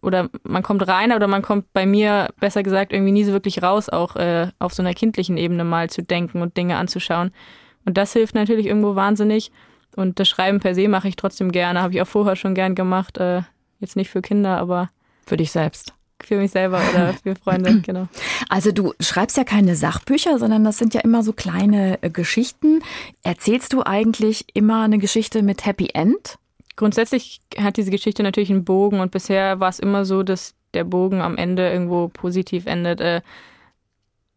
oder 0.02 0.30
man 0.44 0.64
kommt 0.64 0.88
rein 0.88 1.12
oder 1.12 1.28
man 1.28 1.42
kommt 1.42 1.72
bei 1.74 1.86
mir, 1.86 2.30
besser 2.40 2.64
gesagt, 2.64 2.94
irgendwie 2.94 3.12
nie 3.12 3.24
so 3.24 3.32
wirklich 3.32 3.62
raus, 3.62 3.90
auch 3.90 4.16
äh, 4.16 4.48
auf 4.60 4.74
so 4.74 4.82
einer 4.82 4.94
kindlichen 4.94 5.38
Ebene 5.38 5.64
mal 5.64 5.90
zu 5.90 6.02
denken 6.02 6.42
und 6.42 6.58
Dinge 6.58 6.78
anzuschauen. 6.78 7.32
Und 7.86 7.98
das 7.98 8.14
hilft 8.14 8.36
natürlich 8.36 8.66
irgendwo 8.66 8.96
wahnsinnig. 8.96 9.52
Und 9.96 10.20
das 10.20 10.28
Schreiben 10.30 10.60
per 10.60 10.76
se 10.76 10.88
mache 10.88 11.08
ich 11.08 11.16
trotzdem 11.16 11.52
gerne, 11.52 11.82
habe 11.82 11.94
ich 11.94 12.02
auch 12.02 12.08
vorher 12.08 12.36
schon 12.36 12.56
gern 12.56 12.76
gemacht. 12.76 13.18
Äh, 13.18 13.42
jetzt 13.80 13.96
nicht 13.96 14.10
für 14.10 14.22
Kinder, 14.22 14.58
aber. 14.58 14.90
Für 15.26 15.38
dich 15.38 15.52
selbst. 15.52 15.94
Für 16.22 16.36
mich 16.38 16.52
selber 16.52 16.82
oder 16.94 17.14
für 17.14 17.36
Freunde, 17.36 17.82
genau. 17.86 18.08
Also 18.50 18.72
du 18.72 18.94
schreibst 19.00 19.38
ja 19.38 19.44
keine 19.44 19.76
Sachbücher, 19.76 20.38
sondern 20.38 20.64
das 20.64 20.78
sind 20.78 20.94
ja 20.94 21.02
immer 21.02 21.24
so 21.24 21.34
kleine 21.34 22.02
äh, 22.04 22.10
Geschichten. 22.10 22.82
Erzählst 23.24 23.74
du 23.74 23.84
eigentlich 23.84 24.46
immer 24.54 24.84
eine 24.84 24.98
Geschichte 24.98 25.42
mit 25.44 25.66
Happy 25.66 25.90
End? 25.94 26.38
Grundsätzlich 26.80 27.42
hat 27.58 27.76
diese 27.76 27.92
Geschichte 27.92 28.24
natürlich 28.24 28.50
einen 28.50 28.64
Bogen 28.64 29.02
und 29.02 29.12
bisher 29.12 29.60
war 29.60 29.68
es 29.68 29.80
immer 29.80 30.06
so, 30.06 30.24
dass 30.24 30.56
der 30.74 30.86
Bogen 30.86 31.20
am 31.20 31.36
Ende 31.36 31.70
irgendwo 31.70 32.08
positiv 32.08 32.68
endet. 32.68 33.02
Äh, 33.02 33.20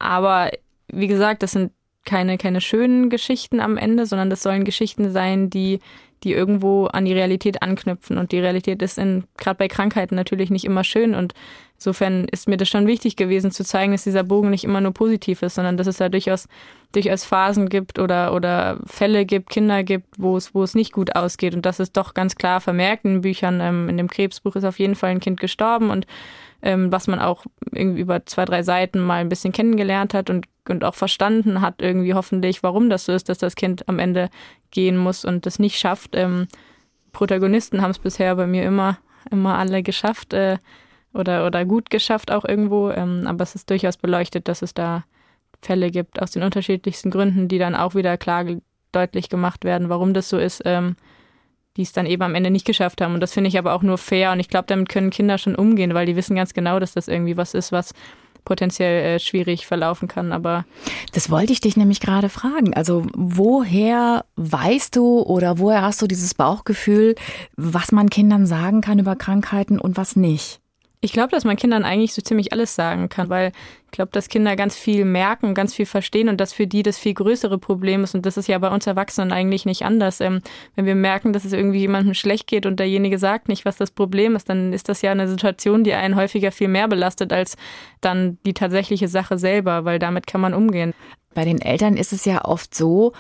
aber 0.00 0.50
wie 0.88 1.06
gesagt, 1.06 1.44
das 1.44 1.52
sind 1.52 1.70
keine, 2.04 2.38
keine 2.38 2.60
schönen 2.60 3.10
Geschichten 3.10 3.60
am 3.60 3.76
Ende, 3.76 4.06
sondern 4.06 4.28
das 4.28 4.42
sollen 4.42 4.64
Geschichten 4.64 5.12
sein, 5.12 5.50
die, 5.50 5.78
die 6.24 6.32
irgendwo 6.32 6.86
an 6.86 7.04
die 7.04 7.12
Realität 7.12 7.62
anknüpfen. 7.62 8.18
Und 8.18 8.32
die 8.32 8.40
Realität 8.40 8.82
ist 8.82 9.00
gerade 9.36 9.58
bei 9.58 9.68
Krankheiten 9.68 10.14
natürlich 10.14 10.50
nicht 10.50 10.64
immer 10.64 10.84
schön. 10.84 11.14
Und 11.14 11.34
insofern 11.76 12.26
ist 12.26 12.48
mir 12.48 12.56
das 12.56 12.68
schon 12.68 12.86
wichtig 12.86 13.16
gewesen 13.16 13.50
zu 13.50 13.64
zeigen, 13.64 13.92
dass 13.92 14.04
dieser 14.04 14.22
Bogen 14.22 14.50
nicht 14.50 14.64
immer 14.64 14.80
nur 14.80 14.92
positiv 14.92 15.42
ist, 15.42 15.56
sondern 15.56 15.76
dass 15.76 15.86
es 15.86 15.98
da 15.98 16.08
durchaus, 16.08 16.48
durchaus 16.92 17.24
Phasen 17.24 17.68
gibt 17.68 17.98
oder, 17.98 18.34
oder 18.34 18.78
Fälle 18.86 19.26
gibt, 19.26 19.50
Kinder 19.50 19.82
gibt, 19.82 20.06
wo 20.18 20.36
es, 20.36 20.54
wo 20.54 20.62
es 20.62 20.74
nicht 20.74 20.92
gut 20.92 21.16
ausgeht. 21.16 21.54
Und 21.54 21.66
das 21.66 21.80
ist 21.80 21.96
doch 21.96 22.14
ganz 22.14 22.36
klar 22.36 22.60
vermerkt 22.60 23.04
in 23.04 23.20
Büchern. 23.20 23.60
Ähm, 23.60 23.88
in 23.88 23.96
dem 23.96 24.08
Krebsbuch 24.08 24.56
ist 24.56 24.64
auf 24.64 24.78
jeden 24.78 24.94
Fall 24.94 25.10
ein 25.10 25.20
Kind 25.20 25.40
gestorben 25.40 25.90
und 25.90 26.06
ähm, 26.62 26.92
was 26.92 27.08
man 27.08 27.18
auch 27.18 27.44
irgendwie 27.72 28.00
über 28.00 28.24
zwei, 28.24 28.44
drei 28.44 28.62
Seiten 28.62 29.00
mal 29.00 29.20
ein 29.20 29.28
bisschen 29.28 29.52
kennengelernt 29.52 30.14
hat 30.14 30.30
und, 30.30 30.46
und 30.68 30.84
auch 30.84 30.94
verstanden 30.94 31.60
hat, 31.60 31.82
irgendwie 31.82 32.14
hoffentlich, 32.14 32.62
warum 32.62 32.88
das 32.90 33.04
so 33.06 33.12
ist, 33.12 33.28
dass 33.28 33.38
das 33.38 33.56
Kind 33.56 33.88
am 33.88 33.98
Ende 33.98 34.30
gehen 34.70 34.96
muss 34.96 35.24
und 35.24 35.46
das 35.46 35.58
nicht 35.58 35.78
schafft. 35.78 36.10
Ähm, 36.14 36.46
Protagonisten 37.12 37.82
haben 37.82 37.90
es 37.90 37.98
bisher 37.98 38.34
bei 38.36 38.46
mir 38.46 38.64
immer, 38.64 38.98
immer 39.30 39.58
alle 39.58 39.82
geschafft 39.82 40.32
äh, 40.32 40.58
oder, 41.12 41.46
oder 41.46 41.64
gut 41.64 41.90
geschafft 41.90 42.30
auch 42.30 42.44
irgendwo, 42.44 42.90
ähm, 42.90 43.24
aber 43.26 43.42
es 43.42 43.54
ist 43.54 43.68
durchaus 43.70 43.96
beleuchtet, 43.96 44.48
dass 44.48 44.62
es 44.62 44.74
da 44.74 45.04
Fälle 45.60 45.90
gibt 45.90 46.20
aus 46.20 46.32
den 46.32 46.42
unterschiedlichsten 46.42 47.10
Gründen, 47.10 47.48
die 47.48 47.58
dann 47.58 47.74
auch 47.74 47.94
wieder 47.94 48.16
klar 48.16 48.44
deutlich 48.92 49.28
gemacht 49.28 49.64
werden, 49.64 49.88
warum 49.88 50.14
das 50.14 50.28
so 50.28 50.38
ist. 50.38 50.62
Ähm, 50.64 50.96
die 51.76 51.82
es 51.82 51.92
dann 51.92 52.06
eben 52.06 52.22
am 52.22 52.34
Ende 52.34 52.50
nicht 52.50 52.66
geschafft 52.66 53.00
haben. 53.00 53.14
Und 53.14 53.20
das 53.20 53.32
finde 53.32 53.48
ich 53.48 53.58
aber 53.58 53.72
auch 53.72 53.82
nur 53.82 53.98
fair. 53.98 54.32
Und 54.32 54.40
ich 54.40 54.48
glaube, 54.48 54.66
damit 54.66 54.88
können 54.88 55.10
Kinder 55.10 55.38
schon 55.38 55.54
umgehen, 55.54 55.94
weil 55.94 56.06
die 56.06 56.16
wissen 56.16 56.36
ganz 56.36 56.52
genau, 56.52 56.78
dass 56.78 56.92
das 56.92 57.08
irgendwie 57.08 57.36
was 57.36 57.54
ist, 57.54 57.72
was 57.72 57.94
potenziell 58.44 59.16
äh, 59.16 59.18
schwierig 59.20 59.66
verlaufen 59.66 60.08
kann. 60.08 60.32
Aber 60.32 60.64
das 61.12 61.30
wollte 61.30 61.52
ich 61.52 61.60
dich 61.60 61.76
nämlich 61.76 62.00
gerade 62.00 62.28
fragen. 62.28 62.74
Also 62.74 63.06
woher 63.14 64.24
weißt 64.36 64.96
du 64.96 65.20
oder 65.20 65.58
woher 65.58 65.82
hast 65.82 66.00
du 66.02 66.06
dieses 66.06 66.34
Bauchgefühl, 66.34 67.14
was 67.56 67.92
man 67.92 68.10
Kindern 68.10 68.46
sagen 68.46 68.80
kann 68.80 68.98
über 68.98 69.16
Krankheiten 69.16 69.78
und 69.78 69.96
was 69.96 70.16
nicht? 70.16 70.61
Ich 71.04 71.12
glaube, 71.12 71.30
dass 71.30 71.44
man 71.44 71.56
Kindern 71.56 71.82
eigentlich 71.82 72.14
so 72.14 72.22
ziemlich 72.22 72.52
alles 72.52 72.76
sagen 72.76 73.08
kann, 73.08 73.28
weil 73.28 73.50
ich 73.86 73.90
glaube, 73.90 74.12
dass 74.12 74.28
Kinder 74.28 74.54
ganz 74.54 74.76
viel 74.76 75.04
merken, 75.04 75.52
ganz 75.52 75.74
viel 75.74 75.84
verstehen 75.84 76.28
und 76.28 76.40
dass 76.40 76.52
für 76.52 76.68
die 76.68 76.84
das 76.84 76.96
viel 76.96 77.12
größere 77.12 77.58
Problem 77.58 78.04
ist. 78.04 78.14
Und 78.14 78.24
das 78.24 78.36
ist 78.36 78.46
ja 78.46 78.56
bei 78.58 78.68
uns 78.68 78.86
Erwachsenen 78.86 79.32
eigentlich 79.32 79.66
nicht 79.66 79.82
anders. 79.82 80.20
Ähm, 80.20 80.42
wenn 80.76 80.86
wir 80.86 80.94
merken, 80.94 81.32
dass 81.32 81.44
es 81.44 81.52
irgendwie 81.52 81.80
jemandem 81.80 82.14
schlecht 82.14 82.46
geht 82.46 82.66
und 82.66 82.78
derjenige 82.78 83.18
sagt 83.18 83.48
nicht, 83.48 83.64
was 83.64 83.76
das 83.76 83.90
Problem 83.90 84.36
ist, 84.36 84.48
dann 84.48 84.72
ist 84.72 84.88
das 84.88 85.02
ja 85.02 85.10
eine 85.10 85.26
Situation, 85.26 85.82
die 85.82 85.92
einen 85.92 86.14
häufiger 86.14 86.52
viel 86.52 86.68
mehr 86.68 86.86
belastet 86.86 87.32
als 87.32 87.56
dann 88.00 88.38
die 88.46 88.54
tatsächliche 88.54 89.08
Sache 89.08 89.38
selber, 89.38 89.84
weil 89.84 89.98
damit 89.98 90.28
kann 90.28 90.40
man 90.40 90.54
umgehen. 90.54 90.94
Bei 91.34 91.44
den 91.44 91.60
Eltern 91.60 91.96
ist 91.96 92.12
es 92.12 92.24
ja 92.24 92.44
oft 92.44 92.74
so, 92.74 93.12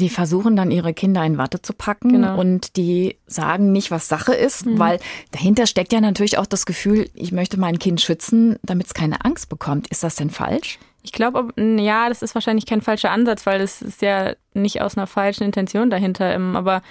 die 0.00 0.08
versuchen 0.08 0.56
dann 0.56 0.70
ihre 0.70 0.94
Kinder 0.94 1.24
in 1.24 1.38
Watte 1.38 1.62
zu 1.62 1.72
packen 1.72 2.12
genau. 2.12 2.38
und 2.38 2.76
die 2.76 3.16
sagen 3.26 3.72
nicht, 3.72 3.90
was 3.90 4.08
Sache 4.08 4.34
ist, 4.34 4.66
mhm. 4.66 4.78
weil 4.78 4.98
dahinter 5.30 5.66
steckt 5.66 5.92
ja 5.92 6.00
natürlich 6.00 6.38
auch 6.38 6.46
das 6.46 6.66
Gefühl, 6.66 7.08
ich 7.14 7.32
möchte 7.32 7.60
mein 7.60 7.78
Kind 7.78 8.00
schützen, 8.00 8.58
damit 8.62 8.86
es 8.86 8.94
keine 8.94 9.24
Angst 9.24 9.48
bekommt. 9.48 9.88
Ist 9.88 10.02
das 10.02 10.16
denn 10.16 10.30
falsch? 10.30 10.78
Ich 11.02 11.12
glaube, 11.12 11.48
ja, 11.56 12.08
das 12.08 12.22
ist 12.22 12.34
wahrscheinlich 12.34 12.66
kein 12.66 12.82
falscher 12.82 13.10
Ansatz, 13.10 13.46
weil 13.46 13.58
das 13.58 13.80
ist 13.80 14.02
ja 14.02 14.34
nicht 14.52 14.82
aus 14.82 14.96
einer 14.96 15.06
falschen 15.06 15.44
Intention 15.44 15.88
dahinter. 15.88 16.38
Aber 16.54 16.82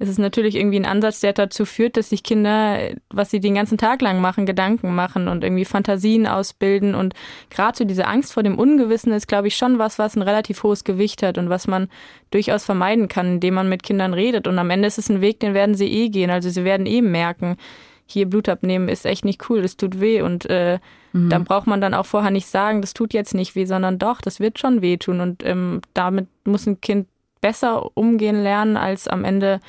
es 0.00 0.08
ist 0.08 0.18
natürlich 0.18 0.56
irgendwie 0.56 0.78
ein 0.78 0.86
Ansatz, 0.86 1.20
der 1.20 1.34
dazu 1.34 1.66
führt, 1.66 1.98
dass 1.98 2.08
sich 2.08 2.22
Kinder, 2.22 2.78
was 3.10 3.30
sie 3.30 3.38
den 3.38 3.54
ganzen 3.54 3.76
Tag 3.76 4.00
lang 4.00 4.22
machen, 4.22 4.46
Gedanken 4.46 4.94
machen 4.94 5.28
und 5.28 5.44
irgendwie 5.44 5.66
Fantasien 5.66 6.26
ausbilden. 6.26 6.94
Und 6.94 7.12
gerade 7.50 7.76
so 7.76 7.84
diese 7.84 8.06
Angst 8.06 8.32
vor 8.32 8.42
dem 8.42 8.58
Ungewissen 8.58 9.12
ist, 9.12 9.28
glaube 9.28 9.48
ich, 9.48 9.56
schon 9.58 9.78
was, 9.78 9.98
was 9.98 10.16
ein 10.16 10.22
relativ 10.22 10.62
hohes 10.62 10.84
Gewicht 10.84 11.22
hat 11.22 11.36
und 11.36 11.50
was 11.50 11.66
man 11.66 11.90
durchaus 12.30 12.64
vermeiden 12.64 13.08
kann, 13.08 13.34
indem 13.34 13.52
man 13.52 13.68
mit 13.68 13.82
Kindern 13.82 14.14
redet. 14.14 14.48
Und 14.48 14.58
am 14.58 14.70
Ende 14.70 14.88
ist 14.88 14.96
es 14.96 15.10
ein 15.10 15.20
Weg, 15.20 15.38
den 15.40 15.52
werden 15.52 15.74
sie 15.74 15.92
eh 15.92 16.08
gehen. 16.08 16.30
Also 16.30 16.48
sie 16.48 16.64
werden 16.64 16.86
eh 16.86 17.02
merken, 17.02 17.58
hier 18.06 18.24
Blut 18.24 18.48
abnehmen 18.48 18.88
ist 18.88 19.04
echt 19.04 19.26
nicht 19.26 19.50
cool, 19.50 19.60
das 19.60 19.76
tut 19.76 20.00
weh. 20.00 20.22
Und 20.22 20.46
äh, 20.48 20.78
mhm. 21.12 21.28
da 21.28 21.40
braucht 21.40 21.66
man 21.66 21.82
dann 21.82 21.92
auch 21.92 22.06
vorher 22.06 22.30
nicht 22.30 22.46
sagen, 22.46 22.80
das 22.80 22.94
tut 22.94 23.12
jetzt 23.12 23.34
nicht 23.34 23.54
weh, 23.54 23.66
sondern 23.66 23.98
doch, 23.98 24.22
das 24.22 24.40
wird 24.40 24.58
schon 24.58 24.80
wehtun. 24.80 25.20
Und 25.20 25.44
ähm, 25.44 25.82
damit 25.92 26.26
muss 26.46 26.66
ein 26.66 26.80
Kind 26.80 27.06
besser 27.42 27.94
umgehen 27.98 28.42
lernen, 28.42 28.78
als 28.78 29.08
am 29.08 29.24
Ende 29.24 29.60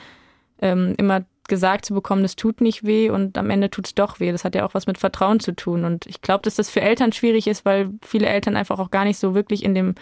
ähm, 0.62 0.96
immer 0.98 1.24
gesagt 1.48 1.86
zu 1.86 1.94
bekommen, 1.94 2.22
das 2.22 2.38
tut 2.38 2.62
nicht 2.62 2.86
weh 2.86 3.10
und 3.10 3.38
am 3.38 3.50
Ende 3.50 3.70
tut 3.70 3.88
es 3.88 3.96
doch 3.96 4.20
weh. 4.20 4.32
Das 4.32 4.46
hat 4.46 4.56
ja 4.56 4.66
auch 4.66 4.74
was 4.74 4.88
mit 4.88 4.98
Vertrauen 4.98 5.40
zu 5.40 5.54
tun. 5.54 5.84
Und 5.84 6.06
ich 6.06 6.22
glaube, 6.22 6.44
dass 6.44 6.56
das 6.56 6.70
für 6.70 6.82
Eltern 6.82 7.12
schwierig 7.12 7.48
ist, 7.48 7.66
weil 7.66 7.90
viele 8.02 8.28
Eltern 8.28 8.56
einfach 8.56 8.80
auch 8.80 8.90
gar 8.90 9.04
nicht 9.04 9.18
so 9.18 9.36
wirklich 9.36 9.64
in 9.66 9.76
dem 9.76 9.96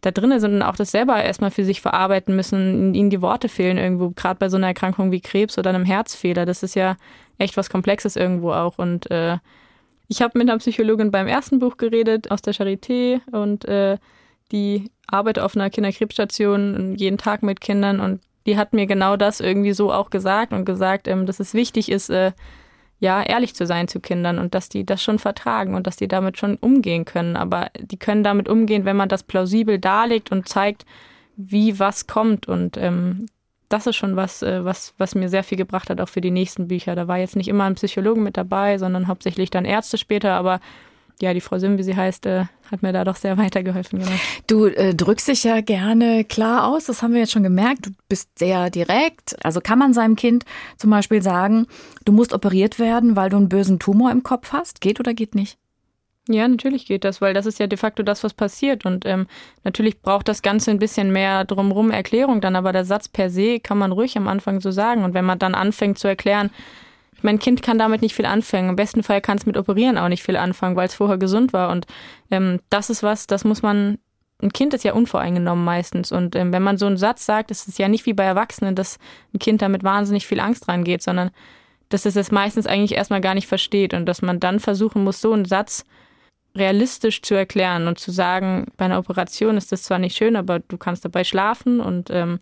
da 0.00 0.10
drinnen 0.10 0.40
sind 0.40 0.54
und 0.54 0.62
auch 0.62 0.74
das 0.74 0.90
selber 0.90 1.22
erstmal 1.22 1.52
für 1.52 1.64
sich 1.64 1.80
verarbeiten 1.80 2.34
müssen, 2.34 2.92
ihnen 2.92 3.10
die 3.10 3.22
Worte 3.22 3.48
fehlen 3.48 3.78
irgendwo, 3.78 4.10
gerade 4.10 4.36
bei 4.36 4.48
so 4.48 4.56
einer 4.56 4.66
Erkrankung 4.66 5.12
wie 5.12 5.20
Krebs 5.20 5.56
oder 5.58 5.70
einem 5.70 5.84
Herzfehler. 5.84 6.44
Das 6.44 6.64
ist 6.64 6.74
ja 6.74 6.96
echt 7.38 7.56
was 7.56 7.70
Komplexes 7.70 8.16
irgendwo 8.16 8.50
auch. 8.50 8.78
Und 8.78 9.08
äh, 9.12 9.38
ich 10.08 10.20
habe 10.20 10.36
mit 10.36 10.50
einer 10.50 10.58
Psychologin 10.58 11.12
beim 11.12 11.28
ersten 11.28 11.60
Buch 11.60 11.76
geredet 11.76 12.32
aus 12.32 12.42
der 12.42 12.54
Charité 12.54 13.20
und 13.30 13.64
äh, 13.66 13.98
die 14.50 14.90
arbeitet 15.06 15.44
auf 15.44 15.54
einer 15.54 15.70
Kinderkrebsstation 15.70 16.96
jeden 16.96 17.18
Tag 17.18 17.44
mit 17.44 17.60
Kindern 17.60 18.00
und 18.00 18.20
die 18.46 18.56
hat 18.56 18.72
mir 18.72 18.86
genau 18.86 19.16
das 19.16 19.40
irgendwie 19.40 19.72
so 19.72 19.92
auch 19.92 20.10
gesagt 20.10 20.52
und 20.52 20.64
gesagt, 20.64 21.08
ähm, 21.08 21.26
dass 21.26 21.40
es 21.40 21.54
wichtig 21.54 21.90
ist, 21.90 22.10
äh, 22.10 22.32
ja, 22.98 23.20
ehrlich 23.20 23.54
zu 23.56 23.66
sein 23.66 23.88
zu 23.88 23.98
Kindern 23.98 24.38
und 24.38 24.54
dass 24.54 24.68
die 24.68 24.86
das 24.86 25.02
schon 25.02 25.18
vertragen 25.18 25.74
und 25.74 25.88
dass 25.88 25.96
die 25.96 26.06
damit 26.06 26.38
schon 26.38 26.56
umgehen 26.56 27.04
können. 27.04 27.34
Aber 27.34 27.70
die 27.76 27.98
können 27.98 28.22
damit 28.22 28.48
umgehen, 28.48 28.84
wenn 28.84 28.96
man 28.96 29.08
das 29.08 29.24
plausibel 29.24 29.80
darlegt 29.80 30.30
und 30.30 30.48
zeigt, 30.48 30.86
wie 31.36 31.80
was 31.80 32.06
kommt. 32.06 32.46
Und 32.46 32.76
ähm, 32.76 33.26
das 33.68 33.88
ist 33.88 33.96
schon 33.96 34.14
was, 34.14 34.42
äh, 34.42 34.64
was, 34.64 34.94
was 34.98 35.16
mir 35.16 35.28
sehr 35.28 35.42
viel 35.42 35.58
gebracht 35.58 35.90
hat, 35.90 36.00
auch 36.00 36.08
für 36.08 36.20
die 36.20 36.30
nächsten 36.30 36.68
Bücher. 36.68 36.94
Da 36.94 37.08
war 37.08 37.18
jetzt 37.18 37.34
nicht 37.34 37.48
immer 37.48 37.64
ein 37.64 37.74
Psychologen 37.74 38.22
mit 38.22 38.36
dabei, 38.36 38.78
sondern 38.78 39.08
hauptsächlich 39.08 39.50
dann 39.50 39.64
Ärzte 39.64 39.98
später, 39.98 40.34
aber 40.34 40.60
ja, 41.20 41.34
die 41.34 41.40
Frau 41.40 41.58
Sim, 41.58 41.78
wie 41.78 41.82
sie 41.82 41.96
heißt, 41.96 42.26
äh, 42.26 42.44
hat 42.70 42.82
mir 42.82 42.92
da 42.92 43.04
doch 43.04 43.16
sehr 43.16 43.36
weitergeholfen. 43.38 44.00
Genau. 44.00 44.12
Du 44.46 44.66
äh, 44.66 44.94
drückst 44.94 45.28
dich 45.28 45.44
ja 45.44 45.60
gerne 45.60 46.24
klar 46.24 46.66
aus, 46.66 46.86
das 46.86 47.02
haben 47.02 47.12
wir 47.12 47.20
jetzt 47.20 47.32
schon 47.32 47.42
gemerkt. 47.42 47.86
Du 47.86 47.90
bist 48.08 48.38
sehr 48.38 48.70
direkt. 48.70 49.36
Also 49.44 49.60
kann 49.60 49.78
man 49.78 49.92
seinem 49.92 50.16
Kind 50.16 50.44
zum 50.78 50.90
Beispiel 50.90 51.22
sagen, 51.22 51.66
du 52.04 52.12
musst 52.12 52.32
operiert 52.32 52.78
werden, 52.78 53.16
weil 53.16 53.30
du 53.30 53.36
einen 53.36 53.48
bösen 53.48 53.78
Tumor 53.78 54.10
im 54.10 54.22
Kopf 54.22 54.52
hast? 54.52 54.80
Geht 54.80 55.00
oder 55.00 55.14
geht 55.14 55.34
nicht? 55.34 55.58
Ja, 56.28 56.46
natürlich 56.46 56.86
geht 56.86 57.02
das, 57.02 57.20
weil 57.20 57.34
das 57.34 57.46
ist 57.46 57.58
ja 57.58 57.66
de 57.66 57.76
facto 57.76 58.04
das, 58.04 58.22
was 58.22 58.32
passiert. 58.32 58.86
Und 58.86 59.04
ähm, 59.06 59.26
natürlich 59.64 60.00
braucht 60.00 60.28
das 60.28 60.42
Ganze 60.42 60.70
ein 60.70 60.78
bisschen 60.78 61.10
mehr 61.10 61.44
drumherum 61.44 61.90
Erklärung 61.90 62.40
dann, 62.40 62.54
aber 62.54 62.72
der 62.72 62.84
Satz 62.84 63.08
per 63.08 63.28
se 63.28 63.58
kann 63.58 63.78
man 63.78 63.90
ruhig 63.90 64.16
am 64.16 64.28
Anfang 64.28 64.60
so 64.60 64.70
sagen. 64.70 65.02
Und 65.02 65.14
wenn 65.14 65.24
man 65.24 65.40
dann 65.40 65.56
anfängt 65.56 65.98
zu 65.98 66.06
erklären, 66.06 66.50
mein 67.22 67.38
Kind 67.38 67.62
kann 67.62 67.78
damit 67.78 68.02
nicht 68.02 68.14
viel 68.14 68.26
anfangen. 68.26 68.70
Im 68.70 68.76
besten 68.76 69.02
Fall 69.02 69.20
kann 69.20 69.38
es 69.38 69.46
mit 69.46 69.56
Operieren 69.56 69.98
auch 69.98 70.08
nicht 70.08 70.22
viel 70.22 70.36
anfangen, 70.36 70.76
weil 70.76 70.86
es 70.86 70.94
vorher 70.94 71.18
gesund 71.18 71.52
war. 71.52 71.70
Und 71.70 71.86
ähm, 72.30 72.60
das 72.70 72.90
ist 72.90 73.02
was, 73.02 73.26
das 73.26 73.44
muss 73.44 73.62
man. 73.62 73.98
Ein 74.40 74.52
Kind 74.52 74.74
ist 74.74 74.82
ja 74.82 74.92
unvoreingenommen 74.92 75.64
meistens. 75.64 76.10
Und 76.10 76.34
ähm, 76.34 76.52
wenn 76.52 76.64
man 76.64 76.76
so 76.76 76.86
einen 76.86 76.96
Satz 76.96 77.24
sagt, 77.24 77.52
ist 77.52 77.68
es 77.68 77.78
ja 77.78 77.86
nicht 77.86 78.06
wie 78.06 78.12
bei 78.12 78.24
Erwachsenen, 78.24 78.74
dass 78.74 78.98
ein 79.32 79.38
Kind 79.38 79.62
damit 79.62 79.84
wahnsinnig 79.84 80.26
viel 80.26 80.40
Angst 80.40 80.66
rangeht, 80.66 81.00
sondern 81.00 81.30
dass 81.90 82.06
es 82.06 82.16
es 82.16 82.32
meistens 82.32 82.66
eigentlich 82.66 82.96
erstmal 82.96 83.20
gar 83.20 83.34
nicht 83.34 83.46
versteht 83.46 83.94
und 83.94 84.06
dass 84.06 84.20
man 84.20 84.40
dann 84.40 84.58
versuchen 84.58 85.04
muss, 85.04 85.20
so 85.20 85.32
einen 85.32 85.44
Satz 85.44 85.84
realistisch 86.56 87.22
zu 87.22 87.34
erklären 87.34 87.86
und 87.86 87.98
zu 87.98 88.10
sagen, 88.10 88.66
bei 88.76 88.86
einer 88.86 88.98
Operation 88.98 89.56
ist 89.56 89.72
das 89.72 89.84
zwar 89.84 89.98
nicht 89.98 90.16
schön, 90.16 90.36
aber 90.36 90.58
du 90.58 90.76
kannst 90.76 91.04
dabei 91.04 91.24
schlafen 91.24 91.80
und 91.80 92.10
ähm, 92.10 92.40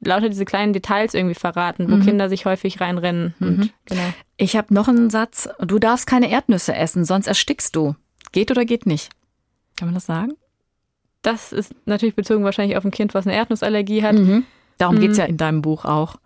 lauter 0.00 0.28
diese 0.28 0.44
kleinen 0.44 0.72
Details 0.72 1.14
irgendwie 1.14 1.34
verraten, 1.34 1.90
wo 1.90 1.96
mhm. 1.96 2.04
Kinder 2.04 2.28
sich 2.28 2.46
häufig 2.46 2.80
reinrennen. 2.80 3.34
Mhm. 3.38 3.70
genau. 3.84 4.14
Ich 4.36 4.56
habe 4.56 4.72
noch 4.72 4.88
einen 4.88 5.10
Satz. 5.10 5.48
Du 5.60 5.78
darfst 5.78 6.06
keine 6.06 6.30
Erdnüsse 6.30 6.74
essen, 6.74 7.04
sonst 7.04 7.26
erstickst 7.26 7.76
du. 7.76 7.94
Geht 8.32 8.50
oder 8.50 8.64
geht 8.64 8.86
nicht? 8.86 9.10
Kann 9.76 9.88
man 9.88 9.94
das 9.94 10.06
sagen? 10.06 10.32
Das 11.22 11.52
ist 11.52 11.74
natürlich 11.84 12.14
bezogen 12.14 12.44
wahrscheinlich 12.44 12.76
auf 12.76 12.84
ein 12.84 12.90
Kind, 12.90 13.12
was 13.14 13.26
eine 13.26 13.36
Erdnussallergie 13.36 14.02
hat. 14.02 14.14
Mhm. 14.14 14.44
Darum 14.78 14.96
mhm. 14.96 15.00
geht 15.00 15.10
es 15.10 15.18
ja 15.18 15.24
in 15.24 15.36
deinem 15.36 15.60
Buch 15.60 15.84
auch. 15.84 16.16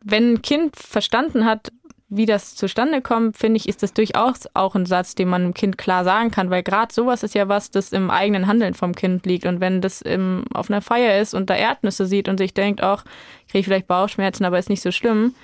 Wenn 0.00 0.34
ein 0.34 0.42
Kind 0.42 0.76
verstanden 0.76 1.44
hat, 1.44 1.72
wie 2.16 2.26
das 2.26 2.54
zustande 2.54 3.00
kommt, 3.00 3.36
finde 3.36 3.58
ich, 3.58 3.68
ist 3.68 3.82
das 3.82 3.92
durchaus 3.92 4.48
auch 4.54 4.74
ein 4.74 4.86
Satz, 4.86 5.14
den 5.14 5.28
man 5.28 5.42
dem 5.42 5.54
Kind 5.54 5.78
klar 5.78 6.04
sagen 6.04 6.30
kann, 6.30 6.50
weil 6.50 6.62
gerade 6.62 6.92
sowas 6.92 7.22
ist 7.22 7.34
ja 7.34 7.48
was, 7.48 7.70
das 7.70 7.92
im 7.92 8.10
eigenen 8.10 8.46
Handeln 8.46 8.74
vom 8.74 8.94
Kind 8.94 9.26
liegt. 9.26 9.46
Und 9.46 9.60
wenn 9.60 9.80
das 9.80 10.02
im, 10.02 10.44
auf 10.52 10.70
einer 10.70 10.82
Feier 10.82 11.20
ist 11.20 11.34
und 11.34 11.50
da 11.50 11.56
Erdnüsse 11.56 12.06
sieht 12.06 12.28
und 12.28 12.38
sich 12.38 12.54
denkt, 12.54 12.82
ach, 12.82 13.04
kriege 13.50 13.64
vielleicht 13.64 13.86
Bauchschmerzen, 13.86 14.44
aber 14.44 14.58
ist 14.58 14.70
nicht 14.70 14.82
so 14.82 14.92
schlimm, 14.92 15.34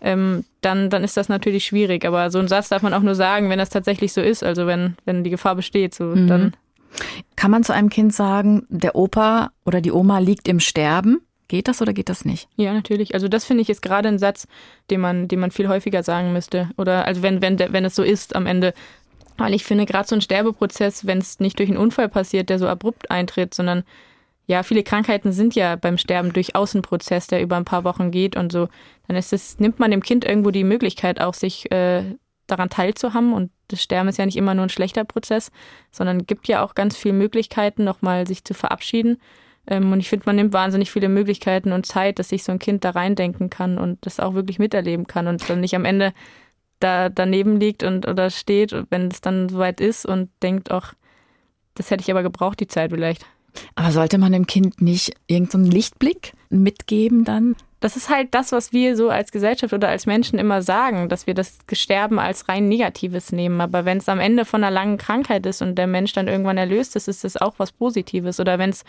ähm, 0.00 0.44
dann, 0.60 0.90
dann 0.90 1.04
ist 1.04 1.16
das 1.16 1.28
natürlich 1.28 1.64
schwierig. 1.64 2.04
Aber 2.04 2.30
so 2.30 2.38
einen 2.38 2.48
Satz 2.48 2.68
darf 2.68 2.82
man 2.82 2.94
auch 2.94 3.02
nur 3.02 3.14
sagen, 3.14 3.50
wenn 3.50 3.58
das 3.58 3.70
tatsächlich 3.70 4.12
so 4.12 4.20
ist, 4.20 4.44
also 4.44 4.66
wenn, 4.66 4.96
wenn 5.04 5.24
die 5.24 5.30
Gefahr 5.30 5.54
besteht, 5.54 5.94
so 5.94 6.04
mhm. 6.04 6.26
dann. 6.26 6.52
Kann 7.36 7.50
man 7.50 7.64
zu 7.64 7.74
einem 7.74 7.90
Kind 7.90 8.14
sagen, 8.14 8.66
der 8.68 8.96
Opa 8.96 9.50
oder 9.64 9.80
die 9.80 9.92
Oma 9.92 10.18
liegt 10.18 10.48
im 10.48 10.58
Sterben? 10.58 11.20
Geht 11.48 11.66
das 11.66 11.80
oder 11.80 11.94
geht 11.94 12.10
das 12.10 12.26
nicht? 12.26 12.48
Ja, 12.56 12.74
natürlich. 12.74 13.14
Also 13.14 13.26
das 13.26 13.46
finde 13.46 13.62
ich 13.62 13.70
ist 13.70 13.80
gerade 13.80 14.08
ein 14.08 14.18
Satz, 14.18 14.46
den 14.90 15.00
man, 15.00 15.28
den 15.28 15.40
man 15.40 15.50
viel 15.50 15.68
häufiger 15.68 16.02
sagen 16.02 16.32
müsste. 16.32 16.68
Oder 16.76 17.06
also 17.06 17.22
wenn, 17.22 17.40
wenn, 17.40 17.58
wenn 17.58 17.84
es 17.86 17.94
so 17.94 18.02
ist 18.02 18.36
am 18.36 18.46
Ende. 18.46 18.74
Weil 19.38 19.54
ich 19.54 19.64
finde, 19.64 19.86
gerade 19.86 20.06
so 20.06 20.14
ein 20.14 20.20
Sterbeprozess, 20.20 21.06
wenn 21.06 21.18
es 21.18 21.40
nicht 21.40 21.58
durch 21.58 21.70
einen 21.70 21.78
Unfall 21.78 22.08
passiert, 22.08 22.50
der 22.50 22.58
so 22.58 22.68
abrupt 22.68 23.10
eintritt, 23.10 23.54
sondern 23.54 23.84
ja, 24.46 24.62
viele 24.62 24.82
Krankheiten 24.82 25.32
sind 25.32 25.54
ja 25.54 25.76
beim 25.76 25.98
Sterben 25.98 26.32
durchaus 26.32 26.74
ein 26.74 26.82
Prozess, 26.82 27.26
der 27.26 27.42
über 27.42 27.56
ein 27.56 27.66
paar 27.66 27.84
Wochen 27.84 28.10
geht 28.10 28.36
und 28.36 28.50
so. 28.50 28.68
Dann 29.06 29.16
ist 29.16 29.32
es, 29.32 29.58
nimmt 29.58 29.78
man 29.78 29.90
dem 29.90 30.02
Kind 30.02 30.24
irgendwo 30.24 30.50
die 30.50 30.64
Möglichkeit, 30.64 31.20
auch 31.20 31.34
sich 31.34 31.70
äh, 31.70 32.02
daran 32.46 32.68
teilzuhaben. 32.68 33.32
Und 33.32 33.50
das 33.68 33.82
Sterben 33.82 34.08
ist 34.08 34.18
ja 34.18 34.26
nicht 34.26 34.36
immer 34.36 34.54
nur 34.54 34.66
ein 34.66 34.70
schlechter 34.70 35.04
Prozess, 35.04 35.50
sondern 35.92 36.26
gibt 36.26 36.48
ja 36.48 36.64
auch 36.64 36.74
ganz 36.74 36.96
viele 36.96 37.14
Möglichkeiten, 37.14 37.84
nochmal 37.84 38.26
sich 38.26 38.44
zu 38.44 38.54
verabschieden. 38.54 39.18
Ähm, 39.68 39.92
und 39.92 40.00
ich 40.00 40.08
finde, 40.08 40.24
man 40.26 40.36
nimmt 40.36 40.52
wahnsinnig 40.52 40.90
viele 40.90 41.08
Möglichkeiten 41.08 41.72
und 41.72 41.86
Zeit, 41.86 42.18
dass 42.18 42.30
sich 42.30 42.42
so 42.42 42.52
ein 42.52 42.58
Kind 42.58 42.84
da 42.84 42.90
reindenken 42.90 43.50
kann 43.50 43.78
und 43.78 43.98
das 44.06 44.18
auch 44.18 44.34
wirklich 44.34 44.58
miterleben 44.58 45.06
kann 45.06 45.28
und 45.28 45.48
dann 45.48 45.60
nicht 45.60 45.76
am 45.76 45.84
Ende 45.84 46.12
da 46.80 47.08
daneben 47.08 47.60
liegt 47.60 47.82
und 47.82 48.06
oder 48.06 48.30
steht, 48.30 48.74
wenn 48.90 49.08
es 49.08 49.20
dann 49.20 49.48
soweit 49.48 49.80
ist 49.80 50.06
und 50.06 50.30
denkt, 50.42 50.70
ach, 50.70 50.94
das 51.74 51.90
hätte 51.90 52.02
ich 52.02 52.10
aber 52.10 52.22
gebraucht, 52.22 52.60
die 52.60 52.66
Zeit 52.66 52.92
vielleicht. 52.92 53.26
Aber 53.74 53.90
sollte 53.90 54.18
man 54.18 54.32
dem 54.32 54.46
Kind 54.46 54.80
nicht 54.80 55.12
irgendeinen 55.26 55.66
so 55.66 55.70
Lichtblick 55.70 56.32
mitgeben 56.50 57.24
dann? 57.24 57.56
Das 57.80 57.96
ist 57.96 58.08
halt 58.08 58.34
das, 58.34 58.50
was 58.50 58.72
wir 58.72 58.96
so 58.96 59.08
als 59.08 59.30
Gesellschaft 59.30 59.72
oder 59.72 59.88
als 59.88 60.06
Menschen 60.06 60.38
immer 60.38 60.62
sagen, 60.62 61.08
dass 61.08 61.28
wir 61.28 61.34
das 61.34 61.58
Sterben 61.72 62.18
als 62.18 62.48
rein 62.48 62.68
Negatives 62.68 63.30
nehmen. 63.30 63.60
Aber 63.60 63.84
wenn 63.84 63.98
es 63.98 64.08
am 64.08 64.18
Ende 64.18 64.44
von 64.44 64.64
einer 64.64 64.72
langen 64.72 64.98
Krankheit 64.98 65.46
ist 65.46 65.62
und 65.62 65.76
der 65.76 65.86
Mensch 65.86 66.12
dann 66.12 66.26
irgendwann 66.26 66.58
erlöst 66.58 66.96
ist, 66.96 67.06
ist 67.06 67.22
das 67.22 67.36
auch 67.36 67.54
was 67.58 67.70
Positives. 67.70 68.40
Oder 68.40 68.58
wenn 68.58 68.70
es 68.70 68.84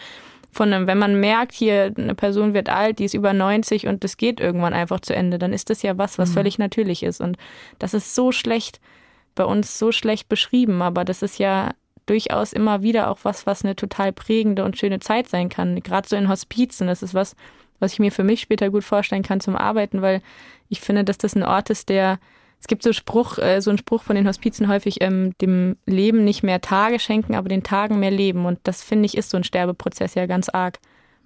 von 0.51 0.73
einem, 0.73 0.87
wenn 0.87 0.97
man 0.97 1.19
merkt, 1.19 1.53
hier 1.53 1.93
eine 1.95 2.15
Person 2.15 2.53
wird 2.53 2.69
alt, 2.69 2.99
die 2.99 3.05
ist 3.05 3.13
über 3.13 3.33
90 3.33 3.87
und 3.87 4.03
das 4.03 4.17
geht 4.17 4.39
irgendwann 4.39 4.73
einfach 4.73 4.99
zu 4.99 5.15
Ende, 5.15 5.37
dann 5.37 5.53
ist 5.53 5.69
das 5.69 5.83
ja 5.83 5.97
was, 5.97 6.17
was 6.17 6.29
mhm. 6.29 6.33
völlig 6.33 6.57
natürlich 6.57 7.03
ist. 7.03 7.21
Und 7.21 7.37
das 7.77 7.93
ist 7.93 8.15
so 8.15 8.31
schlecht 8.31 8.79
bei 9.35 9.45
uns 9.45 9.77
so 9.79 9.91
schlecht 9.91 10.27
beschrieben, 10.27 10.81
aber 10.81 11.05
das 11.05 11.21
ist 11.21 11.39
ja 11.39 11.71
durchaus 12.07 12.51
immer 12.53 12.81
wieder 12.81 13.09
auch 13.09 13.19
was, 13.23 13.45
was 13.45 13.63
eine 13.63 13.75
total 13.75 14.11
prägende 14.11 14.65
und 14.65 14.77
schöne 14.77 14.99
Zeit 14.99 15.29
sein 15.29 15.49
kann. 15.49 15.81
Gerade 15.81 16.09
so 16.09 16.15
in 16.15 16.27
Hospizen, 16.27 16.87
das 16.87 17.03
ist 17.03 17.13
was, 17.13 17.35
was 17.79 17.93
ich 17.93 17.99
mir 17.99 18.11
für 18.11 18.23
mich 18.23 18.41
später 18.41 18.69
gut 18.71 18.83
vorstellen 18.83 19.23
kann 19.23 19.39
zum 19.39 19.55
Arbeiten, 19.55 20.01
weil 20.01 20.21
ich 20.67 20.81
finde, 20.81 21.03
dass 21.03 21.17
das 21.17 21.35
ein 21.35 21.43
Ort 21.43 21.69
ist, 21.69 21.89
der 21.89 22.19
es 22.59 22.67
gibt 22.67 22.83
so 22.83 22.91
Spruch, 22.91 23.37
äh, 23.37 23.61
so 23.61 23.71
einen 23.71 23.77
Spruch 23.77 24.03
von 24.03 24.15
den 24.15 24.27
Hospizen 24.27 24.67
häufig, 24.67 25.01
ähm, 25.01 25.33
dem 25.41 25.77
Leben 25.85 26.23
nicht 26.23 26.43
mehr 26.43 26.61
Tage 26.61 26.99
schenken, 26.99 27.35
aber 27.35 27.47
den 27.49 27.63
Tagen 27.63 27.99
mehr 27.99 28.11
Leben. 28.11 28.45
Und 28.45 28.59
das 28.63 28.83
finde 28.83 29.05
ich 29.05 29.17
ist 29.17 29.29
so 29.29 29.37
ein 29.37 29.43
Sterbeprozess 29.43 30.15
ja 30.15 30.25
ganz 30.25 30.49
arg. 30.49 30.79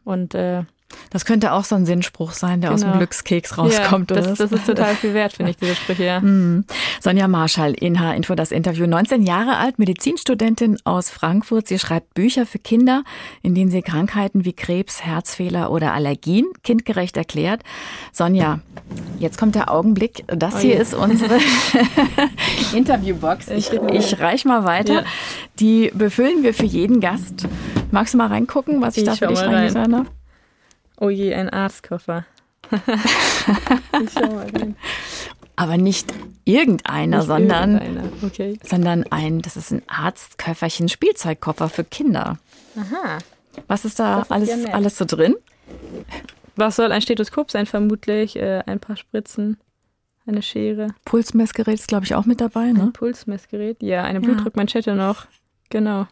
Und 0.04 0.36
äh, 0.36 0.64
das 1.10 1.26
könnte 1.26 1.54
auch 1.54 1.64
so 1.64 1.76
ein 1.76 1.86
Sinnspruch 1.86 2.32
sein, 2.32 2.62
der 2.62 2.70
genau. 2.70 2.76
aus 2.76 2.82
dem 2.82 2.88
genau. 2.88 2.98
Glückskeks 3.00 3.58
rauskommt. 3.58 4.12
Ja, 4.12 4.18
das, 4.18 4.38
das 4.38 4.52
ist 4.52 4.66
total 4.66 4.96
viel 4.96 5.14
wert, 5.14 5.34
finde 5.34 5.52
ich, 5.52 5.58
diese 5.58 5.76
Sprüche. 5.76 6.04
Ja. 6.04 6.20
Mm. 6.22 6.66
Sonja 7.00 7.28
Marschall, 7.28 7.74
in 7.74 8.00
H-Info 8.00 8.36
das 8.36 8.52
Interview. 8.52 8.88
19 8.88 9.24
Jahre 9.24 9.58
alt, 9.58 9.80
Medizinstudentin 9.80 10.78
aus 10.84 11.10
Frankfurt. 11.10 11.68
Sie 11.68 11.80
schreibt 11.80 12.14
Bücher 12.14 12.46
für 12.46 12.60
Kinder, 12.60 13.04
in 13.42 13.56
denen 13.56 13.70
sie 13.70 13.82
Krankheiten 13.82 14.46
wie 14.46 14.54
Krebs, 14.54 15.04
Herzfehler 15.04 15.72
oder 15.72 15.94
Allergien 15.94 16.46
kindgerecht 16.64 17.18
erklärt. 17.18 17.62
Sonja, 18.12 18.60
jetzt 19.20 19.38
kommt 19.38 19.56
der 19.56 19.72
Augenblick. 19.72 20.24
Das 20.28 20.56
oh 20.56 20.60
hier 20.60 20.80
ist 20.80 20.94
unsere 20.94 21.38
Interviewbox. 22.74 23.50
Ich, 23.50 23.72
ich 23.72 24.20
reich 24.20 24.46
mal 24.46 24.64
weiter. 24.64 24.94
Ja. 24.94 25.04
Die 25.60 25.92
befüllen 25.94 26.44
wir 26.44 26.54
für 26.54 26.66
jeden 26.66 27.00
Gast. 27.00 27.48
Magst 27.92 28.14
du 28.14 28.18
mal 28.18 28.28
reingucken, 28.28 28.82
was 28.82 28.98
ich, 28.98 29.04
ich 29.04 29.10
da 29.10 29.16
für 29.16 29.28
dich 29.28 29.40
reingetan 29.42 29.96
habe? 29.96 30.08
Oh 31.00 31.10
je, 31.10 31.34
ein 31.34 31.50
Arztkoffer. 31.50 32.26
Aber 35.56 35.78
nicht 35.78 36.12
irgendeiner, 36.46 37.18
nicht 37.18 37.28
sondern, 37.28 37.74
irgendeiner. 37.74 38.10
Okay. 38.24 38.58
sondern 38.64 39.06
ein, 39.12 39.42
das 39.42 39.56
ist 39.56 39.72
ein 39.72 39.84
Arztköfferchen, 39.88 40.90
Spielzeugkoffer 40.90 41.70
für 41.70 41.84
Kinder. 41.84 42.40
Aha. 42.76 43.20
Was 43.68 43.86
ist 43.86 44.00
da 44.00 44.26
alles, 44.30 44.66
alles 44.66 44.98
so 44.98 45.06
drin? 45.06 45.36
Was 46.56 46.76
soll 46.76 46.92
ein 46.92 47.02
Stethoskop 47.02 47.52
sein, 47.52 47.66
vermutlich? 47.68 48.36
Äh, 48.36 48.64
ein 48.66 48.80
paar 48.80 48.96
Spritzen, 48.98 49.58
eine 50.26 50.42
Schere. 50.42 50.88
Pulsmessgerät 51.06 51.76
ist, 51.76 51.88
glaube 51.88 52.06
ich, 52.06 52.16
auch 52.16 52.26
mit 52.26 52.42
dabei, 52.42 52.72
ne? 52.72 52.84
Ein 52.84 52.94
Pulsmessgerät, 52.94 53.84
ja, 53.84 54.04
eine 54.04 54.22
Blutdruckmanschette 54.22 54.96
noch. 54.96 55.28
Genau. 55.70 56.08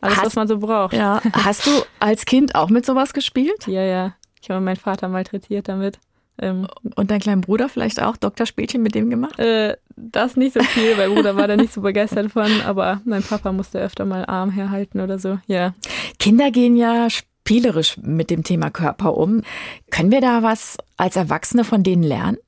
Alles, 0.00 0.16
hast, 0.16 0.26
was 0.26 0.36
man 0.36 0.48
so 0.48 0.58
braucht. 0.58 0.92
Ja. 0.92 1.20
Hast 1.32 1.66
du 1.66 1.70
als 2.00 2.24
Kind 2.24 2.54
auch 2.54 2.68
mit 2.68 2.84
sowas 2.86 3.12
gespielt? 3.12 3.66
Ja, 3.66 3.82
ja. 3.82 4.14
Ich 4.40 4.50
habe 4.50 4.60
meinen 4.60 4.76
Vater 4.76 5.08
malträtiert 5.08 5.68
damit. 5.68 5.98
Ähm, 6.40 6.68
und 6.94 7.10
dein 7.10 7.20
kleiner 7.20 7.40
Bruder 7.40 7.68
vielleicht 7.68 8.00
auch 8.00 8.16
Doktorspielchen 8.16 8.82
mit 8.82 8.94
dem 8.94 9.10
gemacht? 9.10 9.38
Äh, 9.38 9.76
das 9.96 10.36
nicht 10.36 10.54
so 10.54 10.62
viel, 10.62 10.96
mein 10.96 11.12
Bruder 11.12 11.36
war 11.36 11.48
da 11.48 11.56
nicht 11.56 11.72
so 11.72 11.80
begeistert 11.80 12.30
von, 12.30 12.60
aber 12.64 13.00
mein 13.04 13.24
Papa 13.24 13.50
musste 13.50 13.80
öfter 13.80 14.04
mal 14.04 14.24
Arm 14.26 14.50
herhalten 14.50 15.00
oder 15.00 15.18
so, 15.18 15.38
ja. 15.46 15.74
Kinder 16.20 16.52
gehen 16.52 16.76
ja 16.76 17.08
spielerisch 17.10 17.96
mit 17.98 18.30
dem 18.30 18.44
Thema 18.44 18.70
Körper 18.70 19.16
um. 19.16 19.42
Können 19.90 20.12
wir 20.12 20.20
da 20.20 20.42
was 20.42 20.76
als 20.96 21.16
Erwachsene 21.16 21.64
von 21.64 21.82
denen 21.82 22.04
lernen? 22.04 22.38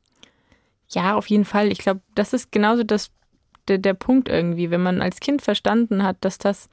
Ja, 0.90 1.14
auf 1.16 1.26
jeden 1.28 1.44
Fall. 1.44 1.72
Ich 1.72 1.78
glaube, 1.78 2.00
das 2.14 2.32
ist 2.32 2.52
genauso 2.52 2.84
das, 2.84 3.10
der, 3.68 3.78
der 3.78 3.94
Punkt 3.94 4.28
irgendwie, 4.28 4.70
wenn 4.70 4.82
man 4.82 5.02
als 5.02 5.20
Kind 5.20 5.42
verstanden 5.42 6.02
hat, 6.02 6.16
dass 6.20 6.38
das 6.38 6.68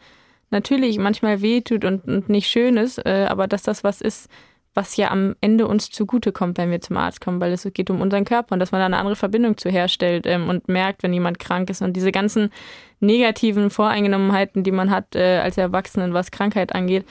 natürlich 0.50 0.98
manchmal 0.98 1.42
wehtut 1.42 1.86
und, 1.86 2.06
und 2.06 2.30
nicht 2.30 2.48
schön 2.48 2.78
ist, 2.78 3.00
äh, 3.06 3.26
aber 3.30 3.48
dass 3.48 3.64
das 3.64 3.84
was 3.84 4.02
ist, 4.02 4.30
was 4.78 4.96
ja 4.96 5.10
am 5.10 5.36
Ende 5.42 5.68
uns 5.68 5.90
zugutekommt, 5.90 6.60
wenn 6.60 6.70
wir 6.70 6.80
zum 6.80 6.98
Arzt 6.98 7.20
kommen, 7.20 7.42
weil 7.42 7.52
es 7.52 7.68
geht 7.74 7.90
um 7.90 8.00
unseren 8.00 8.26
Körper 8.26 8.54
und 8.54 8.60
dass 8.60 8.72
man 8.72 8.80
da 8.80 8.86
eine 8.86 8.98
andere 8.98 9.16
Verbindung 9.16 9.58
zu 9.58 9.70
herstellt 9.70 10.28
ähm, 10.28 10.48
und 10.48 10.68
merkt, 10.68 11.02
wenn 11.02 11.12
jemand 11.12 11.40
krank 11.40 11.72
ist. 11.72 11.82
Und 11.82 11.94
diese 11.94 12.12
ganzen 12.12 12.52
negativen 13.00 13.72
Voreingenommenheiten, 13.72 14.64
die 14.64 14.72
man 14.72 14.92
hat 14.92 15.16
äh, 15.16 15.40
als 15.40 15.58
Erwachsenen, 15.58 16.14
was 16.14 16.30
Krankheit 16.30 16.76
angeht, 16.76 17.06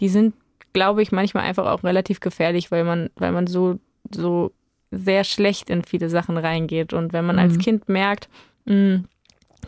die 0.00 0.08
sind, 0.08 0.34
glaube 0.72 1.02
ich, 1.02 1.12
manchmal 1.12 1.44
einfach 1.44 1.66
auch 1.66 1.84
relativ 1.84 2.20
gefährlich, 2.20 2.70
weil 2.70 2.84
man, 2.84 3.10
weil 3.16 3.32
man 3.32 3.46
so, 3.46 3.78
so 4.14 4.52
sehr 4.90 5.24
schlecht 5.24 5.68
in 5.68 5.84
viele 5.84 6.08
Sachen 6.08 6.38
reingeht. 6.38 6.94
Und 6.94 7.12
wenn 7.12 7.26
man 7.26 7.36
mhm. 7.36 7.42
als 7.42 7.58
Kind 7.58 7.86
merkt, 7.90 8.30
mh, 8.64 8.74
hm, 8.74 9.04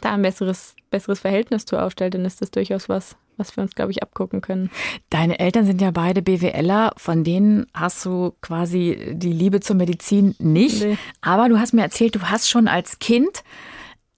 da 0.04 0.12
ein 0.12 0.22
besseres, 0.22 0.74
besseres 0.90 1.20
Verhältnis 1.20 1.64
zu 1.64 1.78
aufstellt, 1.78 2.14
dann 2.14 2.24
ist 2.24 2.42
das 2.42 2.50
durchaus 2.50 2.88
was, 2.88 3.16
was 3.36 3.56
wir 3.56 3.62
uns, 3.62 3.74
glaube 3.74 3.90
ich, 3.90 4.02
abgucken 4.02 4.40
können. 4.40 4.70
Deine 5.10 5.38
Eltern 5.38 5.64
sind 5.64 5.80
ja 5.80 5.90
beide 5.90 6.22
BWLer, 6.22 6.92
von 6.96 7.24
denen 7.24 7.66
hast 7.72 8.04
du 8.04 8.34
quasi 8.40 9.14
die 9.14 9.32
Liebe 9.32 9.60
zur 9.60 9.76
Medizin 9.76 10.34
nicht. 10.38 10.82
Nee. 10.82 10.98
Aber 11.20 11.48
du 11.48 11.58
hast 11.58 11.72
mir 11.72 11.82
erzählt, 11.82 12.14
du 12.14 12.20
hast 12.22 12.48
schon 12.50 12.68
als 12.68 12.98
Kind 12.98 13.42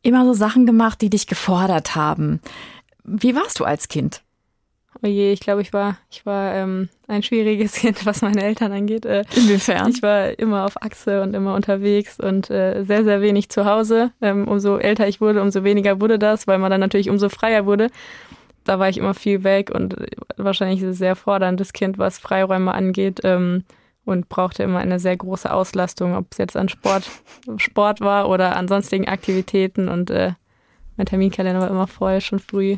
immer 0.03 0.25
so 0.25 0.35
Sachen 0.35 0.67
gemacht, 0.67 1.01
die 1.01 1.11
dich 1.11 1.27
gefordert 1.27 1.95
haben. 1.95 2.41
Wie 3.05 3.37
warst 3.37 3.61
du 3.61 3.65
als 3.65 3.89
Kind? 3.89 4.24
Oh 5.05 5.07
je, 5.07 5.33
ich 5.33 5.41
glaube, 5.41 5.61
ich 5.61 5.75
war, 5.75 5.99
ich 6.11 6.25
war 6.25 6.55
ähm, 6.55 6.89
ein 7.07 7.23
schwieriges 7.23 7.75
Kind, 7.81 8.07
was 8.07 8.23
meine 8.23 8.43
Eltern 8.43 8.73
angeht. 8.73 9.05
Äh, 9.05 9.25
Inwiefern? 9.37 9.91
Ich 9.91 10.03
war 10.03 10.39
immer 10.39 10.65
auf 10.65 10.81
Achse 10.83 11.23
und 11.23 11.35
immer 11.35 11.55
unterwegs 11.55 12.19
und 12.19 12.51
äh, 12.51 12.85
sehr, 12.85 13.05
sehr 13.05 13.21
wenig 13.21 13.51
zu 13.51 13.67
Hause. 13.67 14.13
Ähm, 14.23 14.49
umso 14.49 14.79
älter 14.79 15.07
ich 15.07 15.21
wurde, 15.21 15.43
umso 15.43 15.63
weniger 15.63 16.01
wurde 16.01 16.19
das, 16.19 16.47
weil 16.47 16.59
man 16.59 16.71
dann 16.71 16.81
natürlich 16.81 17.11
umso 17.11 17.29
freier 17.29 17.67
wurde 17.67 17.91
da 18.65 18.79
war 18.79 18.89
ich 18.89 18.99
immer 18.99 19.15
viel 19.15 19.45
weg 19.45 19.71
und 19.71 19.95
wahrscheinlich 20.37 20.83
ein 20.83 20.95
sehr 20.95 21.17
forderndes 21.17 21.73
Kind, 21.73 21.99
was 21.99 22.19
Freiräume 22.19 22.73
angeht. 22.73 23.21
Ähm, 23.23 23.65
und 24.07 24.29
brauchte 24.29 24.63
immer 24.63 24.81
eine 24.81 24.99
sehr 25.01 25.17
große 25.17 25.51
Auslastung, 25.51 26.15
ob 26.15 26.27
es 26.31 26.37
jetzt 26.37 26.59
an 26.59 26.69
Sport, 26.69 27.11
Sport 27.57 28.03
war 28.03 28.29
oder 28.29 28.55
an 28.55 28.69
sonstigen 28.69 29.09
Aktivitäten. 29.09 29.89
Und 29.89 30.11
äh, 30.11 30.33
mein 30.99 31.07
Terminkalender 31.07 31.63
war 31.63 31.71
immer 31.71 31.87
voll, 31.87 32.21
schon 32.21 32.39
früh. 32.39 32.77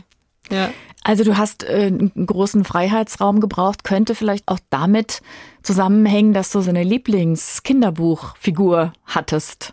Ja. 0.50 0.70
Also 1.02 1.22
du 1.22 1.37
hast 1.37 1.62
äh, 1.62 1.87
einen 1.87 2.26
großen 2.26 2.64
Freiheitsraum 2.64 3.38
gebraucht, 3.40 3.85
könnte 3.85 4.16
vielleicht 4.16 4.48
auch 4.48 4.59
damit 4.70 5.20
zusammenhängen, 5.62 6.32
dass 6.32 6.50
du 6.50 6.61
so 6.61 6.70
eine 6.70 6.82
Lieblingskinderbuchfigur 6.82 8.92
hattest. 9.04 9.72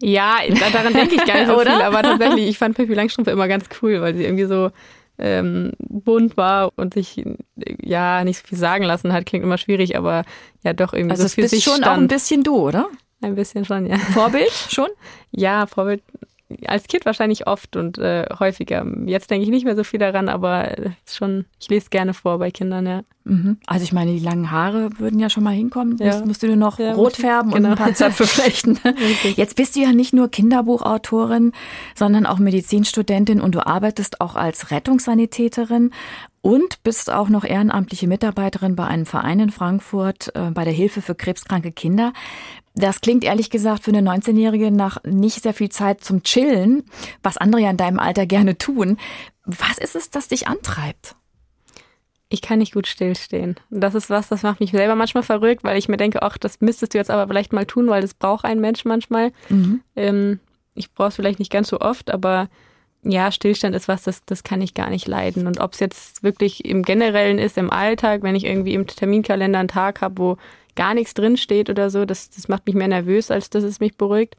Ja, 0.00 0.38
daran 0.72 0.92
denke 0.92 1.14
ich 1.14 1.24
gar 1.24 1.38
nicht 1.38 1.46
so 1.46 1.56
viel, 1.60 1.70
aber 1.70 2.02
tatsächlich, 2.02 2.48
ich 2.48 2.58
fand 2.58 2.76
Pippi 2.76 2.94
Langstrumpf 2.94 3.28
immer 3.28 3.46
ganz 3.46 3.66
cool, 3.80 4.00
weil 4.00 4.16
sie 4.16 4.24
irgendwie 4.24 4.46
so 4.46 4.72
ähm, 5.18 5.70
bunt 5.78 6.36
war 6.36 6.72
und 6.76 6.94
sich 6.94 7.22
ja 7.80 8.24
nicht 8.24 8.38
so 8.38 8.44
viel 8.48 8.58
sagen 8.58 8.82
lassen 8.82 9.12
hat, 9.12 9.24
klingt 9.26 9.44
immer 9.44 9.58
schwierig, 9.58 9.96
aber 9.96 10.24
ja 10.64 10.72
doch 10.72 10.92
irgendwie 10.92 11.12
also 11.12 11.28
so 11.28 11.30
für 11.40 11.46
sich 11.46 11.62
schon 11.62 11.76
stand. 11.76 11.86
auch 11.86 11.96
ein 11.96 12.08
bisschen 12.08 12.42
du, 12.42 12.56
oder? 12.56 12.88
Ein 13.20 13.36
bisschen 13.36 13.64
schon, 13.64 13.86
ja. 13.86 13.98
Vorbild 13.98 14.50
schon? 14.68 14.88
Ja, 15.30 15.66
Vorbild 15.66 16.02
als 16.66 16.88
Kind 16.88 17.04
wahrscheinlich 17.06 17.46
oft 17.46 17.76
und 17.76 17.98
äh, 17.98 18.26
häufiger. 18.38 18.86
Jetzt 19.06 19.30
denke 19.30 19.44
ich 19.44 19.50
nicht 19.50 19.64
mehr 19.64 19.76
so 19.76 19.84
viel 19.84 19.98
daran, 19.98 20.28
aber 20.28 20.74
schon, 21.06 21.44
ich 21.60 21.68
lese 21.68 21.90
gerne 21.90 22.14
vor 22.14 22.38
bei 22.38 22.50
Kindern, 22.50 22.86
ja. 22.86 23.02
Mhm. 23.24 23.58
Also 23.66 23.84
ich 23.84 23.92
meine, 23.92 24.12
die 24.12 24.18
langen 24.18 24.50
Haare 24.50 24.90
würden 24.98 25.20
ja 25.20 25.30
schon 25.30 25.44
mal 25.44 25.54
hinkommen. 25.54 25.96
Ja. 25.98 26.06
Musst, 26.06 26.26
musst 26.26 26.42
du 26.42 26.48
nur 26.48 26.56
noch 26.56 26.78
ja, 26.78 26.92
rot 26.92 27.16
färben 27.16 27.52
genau. 27.52 27.68
und 27.68 27.72
ein 27.72 27.78
paar 27.78 27.94
Zöpfe 27.94 28.26
flechten. 28.26 28.78
Jetzt 29.36 29.56
bist 29.56 29.76
du 29.76 29.80
ja 29.80 29.92
nicht 29.92 30.12
nur 30.12 30.28
Kinderbuchautorin, 30.28 31.52
sondern 31.94 32.26
auch 32.26 32.38
Medizinstudentin 32.38 33.40
und 33.40 33.54
du 33.54 33.64
arbeitest 33.64 34.20
auch 34.20 34.34
als 34.34 34.70
Rettungssanitäterin 34.70 35.92
und 36.40 36.82
bist 36.82 37.10
auch 37.10 37.28
noch 37.28 37.44
ehrenamtliche 37.44 38.08
Mitarbeiterin 38.08 38.74
bei 38.74 38.84
einem 38.84 39.06
Verein 39.06 39.38
in 39.38 39.50
Frankfurt 39.50 40.34
äh, 40.34 40.50
bei 40.50 40.64
der 40.64 40.72
Hilfe 40.72 41.00
für 41.00 41.14
krebskranke 41.14 41.70
Kinder. 41.70 42.12
Das 42.74 43.00
klingt 43.00 43.24
ehrlich 43.24 43.50
gesagt 43.50 43.84
für 43.84 43.90
eine 43.90 44.08
19-Jährige 44.08 44.70
nach 44.70 45.02
nicht 45.04 45.42
sehr 45.42 45.54
viel 45.54 45.68
Zeit 45.68 46.02
zum 46.02 46.22
Chillen, 46.22 46.84
was 47.22 47.36
andere 47.36 47.60
ja 47.60 47.70
in 47.70 47.76
deinem 47.76 47.98
Alter 47.98 48.26
gerne 48.26 48.56
tun. 48.56 48.96
Was 49.44 49.78
ist 49.78 49.94
es, 49.94 50.10
das 50.10 50.28
dich 50.28 50.48
antreibt? 50.48 51.16
ich 52.32 52.40
kann 52.40 52.58
nicht 52.58 52.72
gut 52.72 52.86
stillstehen. 52.86 53.56
Das 53.68 53.94
ist 53.94 54.08
was, 54.08 54.28
das 54.28 54.42
macht 54.42 54.60
mich 54.60 54.70
selber 54.70 54.94
manchmal 54.94 55.22
verrückt, 55.22 55.64
weil 55.64 55.76
ich 55.76 55.88
mir 55.88 55.98
denke, 55.98 56.22
ach, 56.22 56.38
das 56.38 56.60
müsstest 56.60 56.94
du 56.94 56.98
jetzt 56.98 57.10
aber 57.10 57.28
vielleicht 57.28 57.52
mal 57.52 57.66
tun, 57.66 57.88
weil 57.88 58.00
das 58.00 58.14
braucht 58.14 58.46
ein 58.46 58.58
Mensch 58.58 58.86
manchmal. 58.86 59.32
Mhm. 59.50 59.82
Ähm, 59.96 60.40
ich 60.74 60.92
brauche 60.92 61.08
es 61.08 61.16
vielleicht 61.16 61.38
nicht 61.38 61.52
ganz 61.52 61.68
so 61.68 61.80
oft, 61.80 62.10
aber 62.10 62.48
ja, 63.04 63.30
Stillstand 63.32 63.74
ist 63.74 63.88
was, 63.88 64.04
das, 64.04 64.24
das 64.24 64.44
kann 64.44 64.62
ich 64.62 64.72
gar 64.74 64.88
nicht 64.88 65.06
leiden. 65.06 65.46
Und 65.46 65.60
ob 65.60 65.74
es 65.74 65.80
jetzt 65.80 66.22
wirklich 66.22 66.64
im 66.64 66.84
Generellen 66.84 67.38
ist, 67.38 67.58
im 67.58 67.70
Alltag, 67.70 68.22
wenn 68.22 68.36
ich 68.36 68.46
irgendwie 68.46 68.74
im 68.74 68.86
Terminkalender 68.86 69.58
einen 69.58 69.68
Tag 69.68 70.00
habe, 70.00 70.16
wo 70.16 70.36
gar 70.74 70.94
nichts 70.94 71.14
drinsteht 71.14 71.70
oder 71.70 71.90
so, 71.90 72.04
das, 72.04 72.30
das 72.30 72.48
macht 72.48 72.66
mich 72.66 72.74
mehr 72.74 72.88
nervös, 72.88 73.30
als 73.30 73.50
dass 73.50 73.64
es 73.64 73.80
mich 73.80 73.96
beruhigt. 73.96 74.36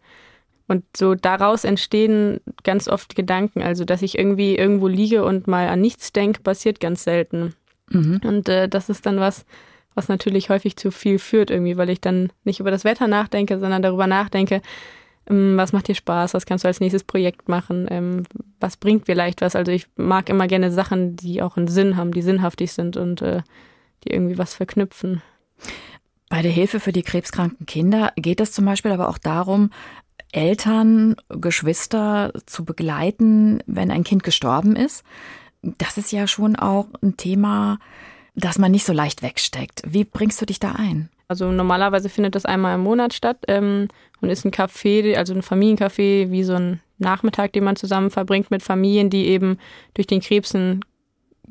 Und 0.68 0.84
so 0.96 1.14
daraus 1.14 1.66
entstehen 1.66 2.40
ganz 2.64 2.88
oft 2.88 3.16
Gedanken. 3.16 3.62
Also, 3.62 3.84
dass 3.86 4.02
ich 4.02 4.18
irgendwie 4.18 4.56
irgendwo 4.56 4.88
liege 4.88 5.26
und 5.26 5.48
mal 5.48 5.68
an 5.68 5.82
nichts 5.82 6.14
denke, 6.14 6.42
passiert 6.42 6.80
ganz 6.80 7.04
selten. 7.04 7.54
Mhm. 7.90 8.22
Und 8.24 8.50
äh, 8.50 8.70
das 8.70 8.90
ist 8.90 9.06
dann 9.06 9.20
was, 9.20 9.46
was 9.94 10.08
natürlich 10.08 10.50
häufig 10.50 10.78
zu 10.78 10.90
viel 10.92 11.20
führt 11.20 11.52
irgendwie, 11.52 11.78
weil 11.78 11.90
ich 11.90 12.02
dann 12.02 12.32
nicht 12.44 12.60
über 12.60 12.72
das 12.72 12.86
Wetter 12.86 13.08
nachdenke, 13.08 13.60
sondern 13.60 13.82
darüber 13.82 14.08
nachdenke, 14.08 14.62
ähm, 15.30 15.58
was 15.58 15.74
macht 15.74 15.88
dir 15.88 15.96
Spaß, 15.96 16.34
was 16.34 16.46
kannst 16.46 16.64
du 16.64 16.68
als 16.68 16.80
nächstes 16.80 17.04
Projekt 17.04 17.50
machen, 17.50 17.88
ähm, 17.90 18.24
was 18.60 18.78
bringt 18.78 19.06
vielleicht 19.06 19.42
was. 19.42 19.56
Also 19.56 19.72
ich 19.72 19.88
mag 19.96 20.30
immer 20.30 20.48
gerne 20.48 20.72
Sachen, 20.72 21.16
die 21.16 21.42
auch 21.42 21.58
einen 21.58 21.68
Sinn 21.68 21.98
haben, 21.98 22.12
die 22.12 22.22
sinnhaftig 22.22 22.72
sind 22.72 22.98
und 22.98 23.22
äh, 23.22 23.42
die 24.04 24.12
irgendwie 24.12 24.38
was 24.38 24.54
verknüpfen. 24.54 25.22
Bei 26.34 26.42
der 26.42 26.52
Hilfe 26.52 26.80
für 26.80 26.92
die 26.92 27.04
krebskranken 27.04 27.68
Kinder 27.68 28.12
geht 28.16 28.42
es 28.42 28.52
zum 28.52 28.66
Beispiel 28.66 28.92
aber 28.92 29.08
auch 29.08 29.20
darum, 29.20 29.70
Eltern, 30.32 31.16
Geschwister 31.30 32.34
zu 32.48 32.66
begleiten, 32.66 33.62
wenn 33.68 33.92
ein 33.92 34.04
Kind 34.04 34.24
gestorben 34.24 34.76
ist 34.76 35.04
das 35.64 35.98
ist 35.98 36.12
ja 36.12 36.28
schon 36.28 36.56
auch 36.56 36.88
ein 37.02 37.18
Thema, 37.18 37.80
das 38.36 38.60
man 38.60 38.72
nicht 38.72 38.86
so 38.86 38.94
leicht 38.94 39.22
wegsteckt. 39.22 39.82
Wie 39.88 40.04
bringst 40.04 40.42
du 40.42 40.46
dich 40.46 40.60
da 40.60 40.74
ein? 40.74 41.10
Also 41.28 41.52
normalerweise 41.52 42.10
findet 42.10 42.36
das 42.36 42.46
einmal 42.46 42.76
im 42.76 42.82
Monat 42.82 43.14
statt 43.14 43.38
ähm, 43.48 43.88
und 44.22 44.30
ist 44.30 44.46
ein 44.46 44.52
Café, 44.52 45.16
also 45.16 45.34
ein 45.34 45.42
Familiencafé, 45.42 46.30
wie 46.30 46.44
so 46.44 46.54
ein 46.54 46.82
Nachmittag, 46.98 47.54
den 47.54 47.64
man 47.64 47.76
zusammen 47.76 48.12
verbringt 48.12 48.52
mit 48.52 48.62
Familien, 48.62 49.10
die 49.10 49.28
eben 49.28 49.58
durch 49.94 50.08
den 50.08 50.22
Krebsen 50.22 50.84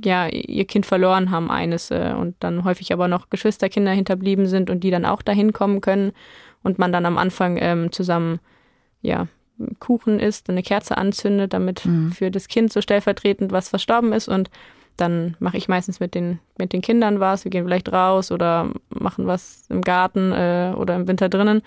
ja 0.02 0.28
ihr 0.28 0.64
Kind 0.66 0.86
verloren 0.86 1.30
haben, 1.30 1.50
eines 1.50 1.90
äh, 1.90 2.14
und 2.16 2.36
dann 2.40 2.64
häufig 2.64 2.92
aber 2.92 3.08
noch 3.08 3.30
Geschwisterkinder 3.30 3.92
hinterblieben 3.92 4.46
sind 4.46 4.70
und 4.70 4.80
die 4.80 4.90
dann 4.90 5.04
auch 5.04 5.22
dahin 5.22 5.52
kommen 5.52 5.80
können 5.80 6.12
und 6.62 6.78
man 6.78 6.92
dann 6.92 7.06
am 7.06 7.18
Anfang 7.18 7.58
ähm, 7.60 7.92
zusammen 7.92 8.40
ja 9.00 9.26
Kuchen 9.78 10.18
isst, 10.18 10.48
eine 10.48 10.62
Kerze 10.62 10.96
anzündet, 10.96 11.52
damit 11.52 11.84
mhm. 11.84 12.12
für 12.12 12.30
das 12.30 12.48
Kind 12.48 12.72
so 12.72 12.80
stellvertretend 12.80 13.52
was 13.52 13.68
verstorben 13.68 14.12
ist 14.12 14.28
und 14.28 14.50
dann 14.96 15.36
mache 15.40 15.56
ich 15.56 15.68
meistens 15.68 16.00
mit 16.00 16.14
den, 16.14 16.38
mit 16.58 16.72
den 16.72 16.82
Kindern 16.82 17.20
was. 17.20 17.44
Wir 17.44 17.50
gehen 17.50 17.64
vielleicht 17.64 17.92
raus 17.92 18.30
oder 18.30 18.70
machen 18.90 19.26
was 19.26 19.64
im 19.68 19.80
Garten 19.80 20.32
äh, 20.32 20.74
oder 20.76 20.96
im 20.96 21.08
Winter 21.08 21.28
drinnen. 21.28 21.62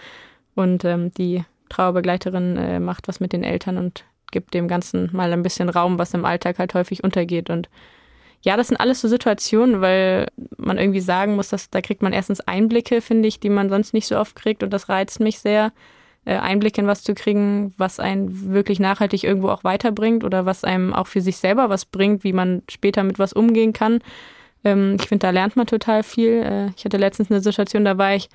Und 0.53 0.85
ähm, 0.85 1.11
die 1.11 1.43
Trauerbegleiterin 1.69 2.57
äh, 2.57 2.79
macht 2.79 3.07
was 3.07 3.19
mit 3.19 3.33
den 3.33 3.43
Eltern 3.43 3.77
und 3.77 4.05
gibt 4.31 4.53
dem 4.53 4.67
Ganzen 4.67 5.09
mal 5.11 5.33
ein 5.33 5.43
bisschen 5.43 5.69
Raum, 5.69 5.97
was 5.97 6.13
im 6.13 6.25
Alltag 6.25 6.59
halt 6.59 6.73
häufig 6.73 7.03
untergeht. 7.03 7.49
Und 7.49 7.69
ja, 8.45 8.57
das 8.57 8.67
sind 8.67 8.77
alles 8.77 9.01
so 9.01 9.07
Situationen, 9.07 9.81
weil 9.81 10.27
man 10.57 10.77
irgendwie 10.77 10.99
sagen 10.99 11.35
muss, 11.35 11.49
dass 11.49 11.71
da 11.71 11.81
kriegt 11.81 12.03
man 12.03 12.13
erstens 12.13 12.41
Einblicke, 12.41 13.01
finde 13.01 13.27
ich, 13.27 13.39
die 13.39 13.49
man 13.49 13.69
sonst 13.69 13.93
nicht 13.93 14.05
so 14.05 14.19
oft 14.19 14.35
kriegt. 14.35 14.61
Und 14.61 14.71
das 14.71 14.87
reizt 14.87 15.19
mich 15.19 15.39
sehr. 15.39 15.73
Äh, 16.25 16.37
Einblick 16.37 16.77
in 16.77 16.87
was 16.87 17.03
zu 17.03 17.13
kriegen, 17.13 17.73
was 17.77 17.99
einen 17.99 18.51
wirklich 18.51 18.79
nachhaltig 18.79 19.23
irgendwo 19.23 19.49
auch 19.49 19.63
weiterbringt 19.63 20.23
oder 20.23 20.45
was 20.45 20.63
einem 20.63 20.93
auch 20.93 21.05
für 21.07 21.21
sich 21.21 21.37
selber 21.37 21.69
was 21.69 21.85
bringt, 21.85 22.23
wie 22.23 22.33
man 22.33 22.63
später 22.69 23.03
mit 23.03 23.19
was 23.19 23.33
umgehen 23.33 23.73
kann. 23.73 23.99
Ähm, 24.63 24.97
ich 24.99 25.07
finde, 25.07 25.27
da 25.27 25.29
lernt 25.31 25.55
man 25.55 25.67
total 25.67 26.03
viel. 26.03 26.41
Äh, 26.43 26.71
ich 26.77 26.85
hatte 26.85 26.97
letztens 26.97 27.31
eine 27.31 27.41
Situation, 27.41 27.85
da 27.85 27.97
war 27.97 28.15
ich, 28.15 28.29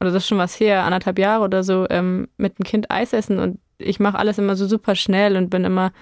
oder 0.00 0.10
das 0.10 0.22
ist 0.22 0.28
schon 0.28 0.38
was 0.38 0.58
her, 0.60 0.84
anderthalb 0.84 1.18
Jahre 1.18 1.44
oder 1.44 1.64
so, 1.64 1.86
ähm, 1.90 2.28
mit 2.36 2.54
einem 2.58 2.64
Kind 2.64 2.90
Eis 2.90 3.12
essen 3.12 3.40
und 3.40 3.58
ich 3.78 4.00
mache 4.00 4.18
alles 4.18 4.38
immer 4.38 4.56
so 4.56 4.66
super 4.66 4.94
schnell 4.94 5.36
und 5.36 5.50
bin 5.50 5.64
immer 5.64 5.92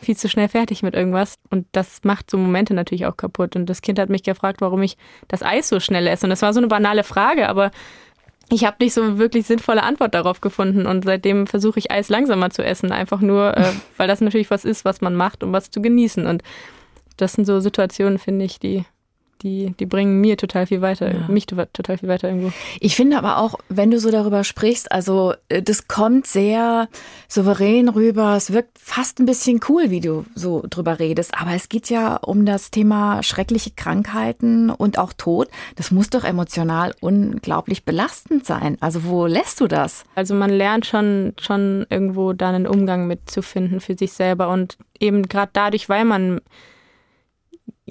viel 0.00 0.16
zu 0.16 0.28
schnell 0.28 0.48
fertig 0.48 0.82
mit 0.82 0.94
irgendwas. 0.94 1.38
Und 1.50 1.66
das 1.72 2.00
macht 2.02 2.30
so 2.30 2.38
Momente 2.38 2.74
natürlich 2.74 3.06
auch 3.06 3.16
kaputt. 3.16 3.56
Und 3.56 3.66
das 3.66 3.82
Kind 3.82 3.98
hat 3.98 4.10
mich 4.10 4.22
gefragt, 4.22 4.60
warum 4.60 4.82
ich 4.82 4.96
das 5.28 5.42
Eis 5.42 5.68
so 5.68 5.80
schnell 5.80 6.06
esse. 6.06 6.26
Und 6.26 6.30
das 6.30 6.42
war 6.42 6.52
so 6.52 6.60
eine 6.60 6.68
banale 6.68 7.04
Frage, 7.04 7.48
aber 7.48 7.70
ich 8.52 8.64
habe 8.64 8.76
nicht 8.80 8.94
so 8.94 9.18
wirklich 9.18 9.46
sinnvolle 9.46 9.82
Antwort 9.82 10.14
darauf 10.14 10.40
gefunden 10.40 10.86
und 10.86 11.04
seitdem 11.04 11.46
versuche 11.46 11.78
ich 11.78 11.92
Eis 11.92 12.08
langsamer 12.08 12.50
zu 12.50 12.64
essen, 12.64 12.90
einfach 12.90 13.20
nur, 13.20 13.56
äh, 13.56 13.72
weil 13.96 14.08
das 14.08 14.20
natürlich 14.20 14.50
was 14.50 14.64
ist, 14.64 14.84
was 14.84 15.00
man 15.00 15.14
macht, 15.14 15.44
um 15.44 15.52
was 15.52 15.70
zu 15.70 15.80
genießen. 15.80 16.26
Und 16.26 16.42
das 17.16 17.34
sind 17.34 17.44
so 17.44 17.60
Situationen, 17.60 18.18
finde 18.18 18.44
ich, 18.44 18.58
die 18.58 18.84
die, 19.42 19.74
die 19.78 19.86
bringen 19.86 20.20
mir 20.20 20.36
total 20.36 20.66
viel 20.66 20.80
weiter, 20.80 21.12
ja. 21.12 21.28
mich 21.28 21.46
total 21.46 21.98
viel 21.98 22.08
weiter 22.08 22.28
irgendwo. 22.28 22.52
Ich 22.80 22.96
finde 22.96 23.18
aber 23.18 23.38
auch, 23.38 23.54
wenn 23.68 23.90
du 23.90 23.98
so 23.98 24.10
darüber 24.10 24.44
sprichst, 24.44 24.92
also 24.92 25.34
äh, 25.48 25.62
das 25.62 25.88
kommt 25.88 26.26
sehr 26.26 26.88
souverän 27.28 27.88
rüber. 27.88 28.36
Es 28.36 28.52
wirkt 28.52 28.78
fast 28.78 29.18
ein 29.18 29.26
bisschen 29.26 29.60
cool, 29.68 29.90
wie 29.90 30.00
du 30.00 30.24
so 30.34 30.62
drüber 30.68 30.98
redest. 30.98 31.34
Aber 31.38 31.52
es 31.52 31.68
geht 31.68 31.90
ja 31.90 32.16
um 32.16 32.44
das 32.44 32.70
Thema 32.70 33.22
schreckliche 33.22 33.70
Krankheiten 33.70 34.70
und 34.70 34.98
auch 34.98 35.12
Tod. 35.12 35.48
Das 35.76 35.90
muss 35.90 36.10
doch 36.10 36.24
emotional 36.24 36.94
unglaublich 37.00 37.84
belastend 37.84 38.46
sein. 38.46 38.76
Also 38.80 39.04
wo 39.04 39.26
lässt 39.26 39.60
du 39.60 39.66
das? 39.66 40.04
Also 40.14 40.34
man 40.34 40.50
lernt 40.50 40.86
schon, 40.86 41.34
schon 41.40 41.86
irgendwo 41.88 42.32
da 42.32 42.50
einen 42.50 42.66
Umgang 42.66 43.06
mitzufinden 43.06 43.80
für 43.80 43.96
sich 43.96 44.12
selber 44.12 44.48
und 44.48 44.76
eben 44.98 45.28
gerade 45.28 45.50
dadurch, 45.52 45.88
weil 45.88 46.04
man 46.04 46.40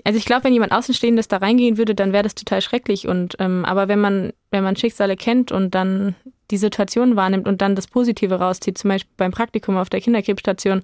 also 0.04 0.18
ich 0.18 0.26
glaube, 0.26 0.44
wenn 0.46 0.54
jemand 0.54 0.72
Außenstehendes 0.72 1.28
da 1.28 1.38
reingehen 1.38 1.78
würde, 1.78 1.96
dann 1.96 2.14
wäre 2.14 2.24
das 2.24 2.36
total 2.36 2.62
schrecklich. 2.62 3.08
Und 3.08 3.36
ähm, 3.40 3.66
aber 3.66 3.88
wenn 3.88 4.00
man, 4.00 4.34
wenn 4.52 4.64
man 4.64 4.76
Schicksale 4.76 5.16
kennt 5.16 5.52
und 5.52 5.76
dann 5.76 6.16
die 6.52 6.58
Situation 6.58 7.16
wahrnimmt 7.16 7.48
und 7.48 7.62
dann 7.62 7.76
das 7.76 7.88
Positive 7.88 8.36
rauszieht, 8.36 8.78
zum 8.78 8.90
Beispiel 8.90 9.14
beim 9.18 9.32
Praktikum 9.32 9.78
auf 9.78 9.90
der 9.90 10.02
Kinderkrebsstation, 10.02 10.84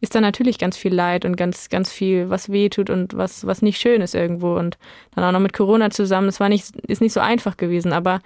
ist 0.00 0.14
da 0.14 0.20
natürlich 0.20 0.58
ganz 0.58 0.76
viel 0.76 0.94
Leid 0.94 1.24
und 1.24 1.36
ganz, 1.36 1.68
ganz 1.68 1.90
viel, 1.90 2.28
was 2.28 2.50
wehtut 2.50 2.90
und 2.90 3.16
was, 3.16 3.46
was 3.46 3.62
nicht 3.62 3.80
schön 3.80 4.00
ist 4.00 4.14
irgendwo. 4.14 4.54
Und 4.54 4.76
dann 5.14 5.24
auch 5.24 5.32
noch 5.32 5.40
mit 5.40 5.52
Corona 5.52 5.90
zusammen, 5.90 6.26
das 6.26 6.40
war 6.40 6.48
nicht, 6.48 6.76
ist 6.86 7.00
nicht 7.00 7.12
so 7.12 7.20
einfach 7.20 7.56
gewesen, 7.56 7.92
aber 7.92 8.20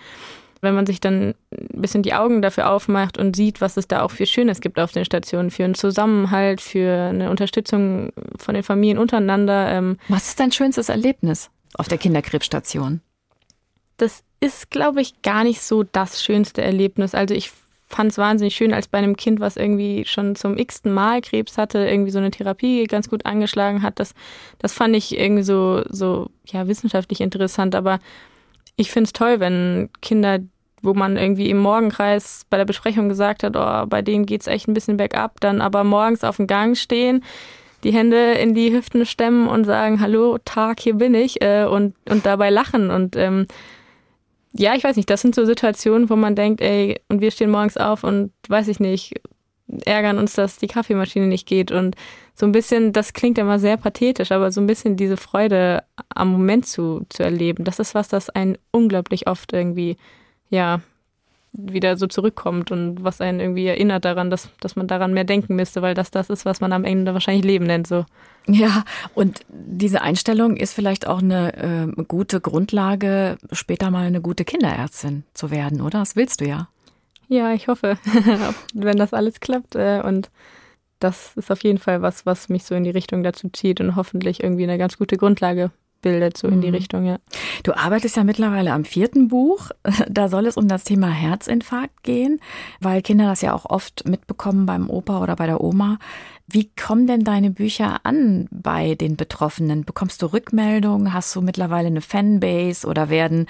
wenn 0.60 0.74
man 0.74 0.86
sich 0.86 1.00
dann 1.00 1.34
ein 1.50 1.80
bisschen 1.80 2.02
die 2.02 2.14
Augen 2.14 2.42
dafür 2.42 2.70
aufmacht 2.70 3.18
und 3.18 3.36
sieht, 3.36 3.60
was 3.60 3.76
es 3.76 3.88
da 3.88 4.02
auch 4.02 4.10
für 4.10 4.26
Schönes 4.26 4.60
gibt 4.60 4.78
auf 4.78 4.92
den 4.92 5.04
Stationen, 5.04 5.50
für 5.50 5.64
einen 5.64 5.74
Zusammenhalt, 5.74 6.60
für 6.60 7.08
eine 7.08 7.30
Unterstützung 7.30 8.12
von 8.38 8.54
den 8.54 8.62
Familien 8.62 8.98
untereinander. 8.98 9.70
Ähm 9.70 9.98
was 10.08 10.28
ist 10.28 10.40
dein 10.40 10.52
schönstes 10.52 10.88
Erlebnis 10.88 11.50
auf 11.74 11.88
der 11.88 11.98
Kinderkrebsstation? 11.98 13.00
Das 13.96 14.22
ist, 14.40 14.70
glaube 14.70 15.00
ich, 15.00 15.22
gar 15.22 15.44
nicht 15.44 15.60
so 15.60 15.82
das 15.82 16.22
schönste 16.22 16.62
Erlebnis. 16.62 17.14
Also 17.14 17.34
ich 17.34 17.50
fand 17.88 18.12
es 18.12 18.18
wahnsinnig 18.18 18.54
schön, 18.54 18.74
als 18.74 18.86
bei 18.86 18.98
einem 18.98 19.16
Kind, 19.16 19.40
was 19.40 19.56
irgendwie 19.56 20.04
schon 20.04 20.36
zum 20.36 20.58
x-ten 20.58 20.92
Mal 20.92 21.22
Krebs 21.22 21.56
hatte, 21.56 21.78
irgendwie 21.78 22.10
so 22.10 22.18
eine 22.18 22.30
Therapie 22.30 22.84
ganz 22.84 23.08
gut 23.08 23.24
angeschlagen 23.24 23.82
hat. 23.82 23.98
Das, 23.98 24.14
das 24.58 24.74
fand 24.74 24.94
ich 24.94 25.18
irgendwie 25.18 25.42
so, 25.42 25.82
so 25.88 26.28
ja, 26.46 26.68
wissenschaftlich 26.68 27.20
interessant, 27.20 27.74
aber 27.74 27.98
ich 28.78 28.90
finde 28.92 29.08
es 29.08 29.12
toll, 29.12 29.40
wenn 29.40 29.90
Kinder, 30.00 30.38
wo 30.82 30.94
man 30.94 31.16
irgendwie 31.16 31.50
im 31.50 31.58
Morgenkreis 31.58 32.46
bei 32.48 32.56
der 32.56 32.64
Besprechung 32.64 33.08
gesagt 33.08 33.42
hat, 33.42 33.56
oh, 33.56 33.86
bei 33.86 34.02
denen 34.02 34.24
geht 34.24 34.42
es 34.42 34.46
echt 34.46 34.68
ein 34.68 34.74
bisschen 34.74 34.96
bergab, 34.96 35.40
dann 35.40 35.60
aber 35.60 35.82
morgens 35.82 36.22
auf 36.22 36.36
dem 36.36 36.46
Gang 36.46 36.76
stehen, 36.76 37.24
die 37.82 37.92
Hände 37.92 38.32
in 38.32 38.54
die 38.54 38.72
Hüften 38.72 39.04
stemmen 39.04 39.48
und 39.48 39.64
sagen, 39.64 40.00
hallo, 40.00 40.38
Tag, 40.44 40.80
hier 40.80 40.94
bin 40.94 41.14
ich 41.14 41.42
äh, 41.42 41.64
und, 41.64 41.96
und 42.08 42.24
dabei 42.24 42.50
lachen. 42.50 42.90
Und 42.90 43.16
ähm, 43.16 43.46
ja, 44.52 44.74
ich 44.76 44.84
weiß 44.84 44.96
nicht, 44.96 45.10
das 45.10 45.22
sind 45.22 45.34
so 45.34 45.44
Situationen, 45.44 46.08
wo 46.08 46.14
man 46.14 46.36
denkt, 46.36 46.60
ey, 46.60 47.00
und 47.08 47.20
wir 47.20 47.32
stehen 47.32 47.50
morgens 47.50 47.76
auf 47.76 48.04
und 48.04 48.32
weiß 48.48 48.68
ich 48.68 48.78
nicht, 48.78 49.20
ärgern 49.84 50.18
uns, 50.18 50.34
dass 50.34 50.56
die 50.56 50.66
Kaffeemaschine 50.66 51.26
nicht 51.26 51.46
geht. 51.46 51.70
Und 51.70 51.96
so 52.34 52.46
ein 52.46 52.52
bisschen, 52.52 52.92
das 52.92 53.12
klingt 53.12 53.38
immer 53.38 53.58
sehr 53.58 53.76
pathetisch, 53.76 54.32
aber 54.32 54.50
so 54.52 54.60
ein 54.60 54.66
bisschen 54.66 54.96
diese 54.96 55.16
Freude 55.16 55.82
am 56.08 56.32
Moment 56.32 56.66
zu, 56.66 57.04
zu 57.08 57.22
erleben, 57.22 57.64
das 57.64 57.78
ist 57.78 57.94
was, 57.94 58.08
das 58.08 58.30
einen 58.30 58.56
unglaublich 58.70 59.26
oft 59.26 59.52
irgendwie, 59.52 59.96
ja, 60.48 60.80
wieder 61.52 61.96
so 61.96 62.06
zurückkommt 62.06 62.70
und 62.70 63.02
was 63.02 63.20
einen 63.20 63.40
irgendwie 63.40 63.66
erinnert 63.66 64.04
daran, 64.04 64.30
dass, 64.30 64.50
dass 64.60 64.76
man 64.76 64.86
daran 64.86 65.12
mehr 65.12 65.24
denken 65.24 65.56
müsste, 65.56 65.82
weil 65.82 65.94
das 65.94 66.10
das 66.10 66.30
ist, 66.30 66.44
was 66.44 66.60
man 66.60 66.72
am 66.72 66.84
Ende 66.84 67.14
wahrscheinlich 67.14 67.44
Leben 67.44 67.66
nennt. 67.66 67.86
So. 67.86 68.04
Ja, 68.46 68.84
und 69.14 69.40
diese 69.48 70.02
Einstellung 70.02 70.56
ist 70.56 70.72
vielleicht 70.72 71.06
auch 71.06 71.20
eine 71.20 71.54
äh, 71.98 72.02
gute 72.04 72.40
Grundlage, 72.40 73.38
später 73.52 73.90
mal 73.90 74.06
eine 74.06 74.20
gute 74.20 74.44
Kinderärztin 74.44 75.24
zu 75.34 75.50
werden, 75.50 75.80
oder? 75.80 75.98
Das 76.00 76.16
willst 76.16 76.40
du 76.40 76.46
ja. 76.46 76.68
Ja, 77.28 77.52
ich 77.52 77.68
hoffe, 77.68 77.98
wenn 78.74 78.96
das 78.96 79.12
alles 79.12 79.40
klappt. 79.40 79.74
Äh, 79.74 80.00
und 80.02 80.30
das 80.98 81.36
ist 81.36 81.50
auf 81.50 81.62
jeden 81.62 81.78
Fall 81.78 82.02
was, 82.02 82.26
was 82.26 82.48
mich 82.48 82.64
so 82.64 82.74
in 82.74 82.84
die 82.84 82.90
Richtung 82.90 83.22
dazu 83.22 83.48
zieht 83.50 83.80
und 83.80 83.96
hoffentlich 83.96 84.42
irgendwie 84.42 84.64
eine 84.64 84.78
ganz 84.78 84.98
gute 84.98 85.16
Grundlage 85.16 85.70
bildet, 86.00 86.36
so 86.36 86.48
in 86.48 86.60
die 86.60 86.68
mhm. 86.68 86.74
Richtung, 86.74 87.04
ja. 87.04 87.18
Du 87.62 87.72
arbeitest 87.76 88.16
ja 88.16 88.24
mittlerweile 88.24 88.72
am 88.72 88.84
vierten 88.84 89.28
Buch. 89.28 89.70
Da 90.08 90.28
soll 90.28 90.46
es 90.46 90.56
um 90.56 90.68
das 90.68 90.84
Thema 90.84 91.08
Herzinfarkt 91.08 92.02
gehen, 92.02 92.40
weil 92.80 93.02
Kinder 93.02 93.26
das 93.26 93.42
ja 93.42 93.54
auch 93.54 93.66
oft 93.66 94.08
mitbekommen 94.08 94.66
beim 94.66 94.88
Opa 94.88 95.20
oder 95.20 95.36
bei 95.36 95.46
der 95.46 95.62
Oma. 95.62 95.98
Wie 96.46 96.70
kommen 96.74 97.06
denn 97.06 97.24
deine 97.24 97.50
Bücher 97.50 98.00
an 98.04 98.48
bei 98.50 98.94
den 98.94 99.16
Betroffenen? 99.16 99.84
Bekommst 99.84 100.22
du 100.22 100.26
Rückmeldungen? 100.26 101.12
Hast 101.12 101.36
du 101.36 101.42
mittlerweile 101.42 101.88
eine 101.88 102.00
Fanbase 102.00 102.86
oder 102.86 103.10
werden, 103.10 103.46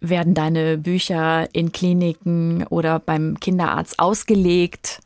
werden 0.00 0.34
deine 0.34 0.76
Bücher 0.76 1.48
in 1.54 1.72
Kliniken 1.72 2.66
oder 2.68 2.98
beim 2.98 3.40
Kinderarzt 3.40 3.98
ausgelegt? 3.98 5.00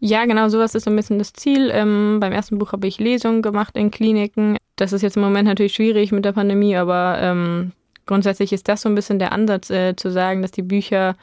Ja, 0.00 0.24
genau, 0.24 0.48
sowas 0.48 0.74
ist 0.74 0.84
so 0.84 0.90
ein 0.90 0.96
bisschen 0.96 1.18
das 1.18 1.32
Ziel. 1.34 1.70
Ähm, 1.72 2.18
beim 2.20 2.32
ersten 2.32 2.58
Buch 2.58 2.72
habe 2.72 2.88
ich 2.88 2.98
Lesungen 2.98 3.42
gemacht 3.42 3.76
in 3.76 3.90
Kliniken. 3.90 4.56
Das 4.80 4.94
ist 4.94 5.02
jetzt 5.02 5.16
im 5.16 5.22
Moment 5.22 5.46
natürlich 5.46 5.74
schwierig 5.74 6.10
mit 6.10 6.24
der 6.24 6.32
Pandemie, 6.32 6.74
aber 6.74 7.18
ähm, 7.20 7.72
grundsätzlich 8.06 8.50
ist 8.54 8.66
das 8.66 8.80
so 8.80 8.88
ein 8.88 8.94
bisschen 8.94 9.18
der 9.18 9.32
Ansatz, 9.32 9.68
äh, 9.68 9.94
zu 9.94 10.10
sagen, 10.10 10.40
dass 10.40 10.52
die 10.52 10.62
Bücher 10.62 11.16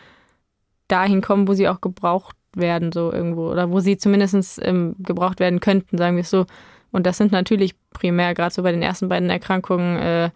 dahin 0.88 1.22
kommen, 1.22 1.48
wo 1.48 1.54
sie 1.54 1.68
auch 1.68 1.82
gebraucht 1.82 2.36
werden, 2.54 2.92
so 2.92 3.12
irgendwo, 3.12 3.50
oder 3.50 3.72
wo 3.72 3.80
sie 3.80 3.98
zumindest 3.98 4.62
ähm, 4.62 4.96
gebraucht 5.00 5.40
werden 5.40 5.60
könnten, 5.60 5.98
sagen 5.98 6.18
wir 6.18 6.22
es 6.22 6.30
so. 6.30 6.46
Und 6.92 7.08
das 7.08 7.18
sind 7.18 7.32
natürlich 7.32 7.74
primär, 7.90 8.36
gerade 8.36 8.54
so 8.54 8.62
bei 8.62 8.72
den 8.72 8.84
ersten 8.84 9.10
beiden 9.10 9.32
Erkrankungen, 9.32 9.98
äh, 9.98 10.30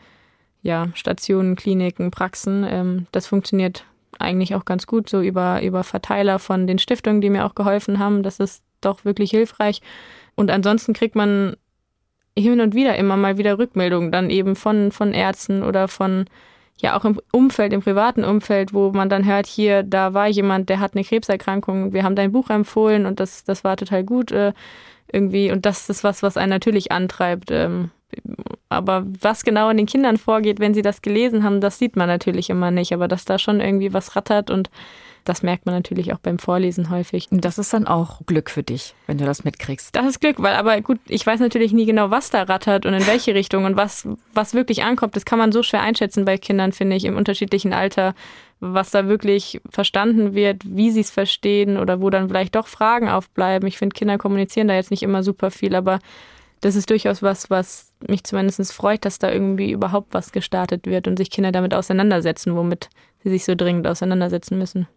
ja, 0.64 0.88
Stationen, 0.96 1.56
Kliniken, 1.56 2.10
Praxen. 2.10 2.66
Ähm, 2.68 3.06
das 3.12 3.28
funktioniert 3.28 3.86
eigentlich 4.18 4.56
auch 4.56 4.66
ganz 4.66 4.88
gut, 4.88 5.10
so 5.10 5.22
über, 5.22 5.62
über 5.62 5.84
Verteiler 5.84 6.40
von 6.40 6.66
den 6.66 6.80
Stiftungen, 6.80 7.22
die 7.22 7.30
mir 7.30 7.46
auch 7.46 7.54
geholfen 7.54 8.00
haben. 8.00 8.24
Das 8.24 8.40
ist 8.40 8.64
doch 8.82 9.06
wirklich 9.06 9.30
hilfreich. 9.30 9.80
Und 10.34 10.50
ansonsten 10.50 10.94
kriegt 10.94 11.16
man 11.16 11.56
hin 12.38 12.62
und 12.62 12.76
wieder 12.76 12.96
immer 12.96 13.18
mal 13.18 13.38
wieder 13.38 13.58
Rückmeldungen 13.58 14.12
dann 14.12 14.30
eben 14.30 14.56
von, 14.56 14.92
von 14.92 15.14
Ärzten 15.14 15.64
oder 15.64 15.88
von, 15.88 16.26
ja 16.80 16.98
auch 16.98 17.06
im 17.06 17.20
Umfeld, 17.32 17.74
im 17.74 17.82
privaten 17.82 18.24
Umfeld, 18.24 18.74
wo 18.74 18.92
man 18.92 19.10
dann 19.10 19.26
hört, 19.26 19.48
hier, 19.48 19.84
da 19.84 20.14
war 20.14 20.28
jemand, 20.28 20.70
der 20.70 20.80
hat 20.80 20.96
eine 20.96 21.04
Krebserkrankung, 21.04 21.94
wir 21.94 22.04
haben 22.04 22.16
dein 22.16 22.32
Buch 22.32 22.50
empfohlen 22.50 23.06
und 23.06 23.20
das, 23.20 23.44
das 23.44 23.64
war 23.64 23.78
total 23.78 24.04
gut 24.04 24.32
äh, 24.32 24.54
irgendwie. 25.12 25.52
Und 25.52 25.66
das 25.66 25.90
ist 25.90 26.04
was, 26.04 26.24
was 26.24 26.38
einen 26.38 26.50
natürlich 26.50 26.92
antreibt. 26.92 27.52
Ähm, 27.52 27.92
aber 28.70 29.06
was 29.22 29.44
genau 29.44 29.70
in 29.70 29.78
den 29.78 29.86
Kindern 29.86 30.18
vorgeht, 30.18 30.60
wenn 30.60 30.74
sie 30.74 30.82
das 30.82 31.02
gelesen 31.02 31.44
haben, 31.44 31.62
das 31.62 31.78
sieht 31.78 31.96
man 31.96 32.08
natürlich 32.08 32.50
immer 32.50 32.72
nicht. 32.72 32.94
Aber 32.94 33.08
dass 33.08 33.26
da 33.26 33.38
schon 33.38 33.62
irgendwie 33.62 33.94
was 33.94 34.16
rattert 34.16 34.50
und 34.50 34.70
das 35.24 35.44
merkt 35.44 35.66
man 35.66 35.76
natürlich 35.76 36.14
auch 36.14 36.20
beim 36.20 36.40
Vorlesen 36.40 36.90
häufig. 36.90 37.28
Und 37.32 37.46
das 37.46 37.58
ist 37.58 37.74
dann 37.74 37.88
auch 37.88 38.22
Glück 38.26 38.50
für 38.50 38.64
dich, 38.64 38.96
wenn 39.08 39.18
du 39.18 39.26
das 39.26 39.44
mitkriegst. 39.44 39.96
Das 39.96 40.06
ist 40.06 40.20
Glück, 40.20 40.42
weil 40.42 40.56
aber 40.56 40.82
gut, 40.82 41.00
ich 41.08 41.26
weiß 41.26 41.40
natürlich 41.40 41.74
nie 41.74 41.86
genau, 41.86 42.10
was 42.10 42.30
da 42.30 42.44
rattert 42.44 42.86
und 42.86 42.94
in 42.94 43.06
welche 43.08 43.34
Richtung 43.36 43.66
und 43.66 43.76
was, 43.76 44.08
was 44.34 44.54
wirklich 44.54 44.84
ankommt. 44.84 45.16
Das 45.16 45.26
kann 45.26 45.40
man 45.40 45.52
so 45.52 45.64
schwer 45.64 45.82
einschätzen 45.82 46.26
bei 46.26 46.38
Kindern, 46.38 46.72
finde 46.72 46.96
ich, 46.96 47.06
im 47.06 47.18
unterschiedlichen 47.18 47.74
Alter, 47.74 48.16
was 48.60 48.92
da 48.92 49.08
wirklich 49.08 49.62
verstanden 49.70 50.34
wird, 50.34 50.64
wie 50.66 50.92
sie 50.92 51.02
es 51.02 51.12
verstehen 51.12 51.78
oder 51.78 52.02
wo 52.02 52.10
dann 52.10 52.30
vielleicht 52.30 52.56
doch 52.56 52.68
Fragen 52.68 53.10
aufbleiben. 53.10 53.68
Ich 53.68 53.78
finde, 53.78 53.94
Kinder 53.94 54.18
kommunizieren 54.18 54.68
da 54.68 54.76
jetzt 54.76 54.92
nicht 54.92 55.04
immer 55.04 55.24
super 55.24 55.52
viel, 55.52 55.76
aber 55.76 56.00
das 56.62 56.76
ist 56.76 56.90
durchaus 56.92 57.24
was, 57.24 57.50
was 57.50 57.92
mich 58.08 58.24
zumindest 58.24 58.72
freut, 58.72 59.04
dass 59.04 59.18
da 59.18 59.32
irgendwie 59.32 59.72
überhaupt 59.72 60.14
was 60.14 60.32
gestartet 60.32 60.86
wird 60.86 61.08
und 61.08 61.18
sich 61.18 61.32
Kinder 61.32 61.52
damit 61.52 61.74
auseinandersetzen, 61.74 62.56
womit 62.56 62.90
sie 63.24 63.30
sich 63.30 63.46
so 63.46 63.56
dringend 63.56 63.88
auseinandersetzen 63.88 64.58
müssen. 64.58 64.88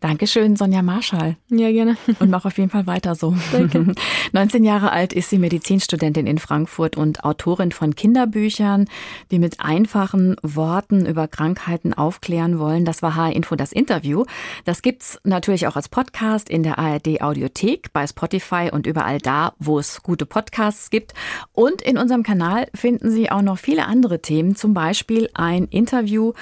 Dankeschön, 0.00 0.54
Sonja 0.54 0.82
Marschall. 0.82 1.36
Ja, 1.48 1.70
gerne. 1.70 1.96
Und 2.18 2.28
mach 2.28 2.44
auf 2.44 2.58
jeden 2.58 2.68
Fall 2.68 2.86
weiter 2.86 3.14
so. 3.14 3.34
Danke. 3.52 3.94
19 4.32 4.62
Jahre 4.62 4.92
alt 4.92 5.14
ist 5.14 5.30
sie 5.30 5.38
Medizinstudentin 5.38 6.26
in 6.26 6.38
Frankfurt 6.38 6.98
und 6.98 7.24
Autorin 7.24 7.72
von 7.72 7.94
Kinderbüchern, 7.94 8.86
die 9.30 9.38
mit 9.38 9.60
einfachen 9.60 10.36
Worten 10.42 11.06
über 11.06 11.26
Krankheiten 11.26 11.94
aufklären 11.94 12.58
wollen. 12.58 12.84
Das 12.84 13.00
war 13.00 13.14
H-Info 13.14 13.56
das 13.56 13.72
Interview. 13.72 14.24
Das 14.66 14.82
gibt's 14.82 15.18
natürlich 15.24 15.66
auch 15.68 15.76
als 15.76 15.88
Podcast 15.88 16.50
in 16.50 16.64
der 16.64 16.78
ARD 16.78 17.22
Audiothek, 17.22 17.92
bei 17.94 18.06
Spotify 18.06 18.68
und 18.70 18.86
überall 18.86 19.18
da, 19.18 19.54
wo 19.58 19.78
es 19.78 20.02
gute 20.02 20.26
Podcasts 20.26 20.90
gibt. 20.90 21.14
Und 21.52 21.80
in 21.80 21.96
unserem 21.96 22.24
Kanal 22.24 22.66
finden 22.74 23.10
Sie 23.10 23.30
auch 23.30 23.42
noch 23.42 23.56
viele 23.56 23.86
andere 23.86 24.20
Themen, 24.20 24.54
zum 24.54 24.74
Beispiel 24.74 25.30
ein 25.32 25.64
Interview 25.64 26.32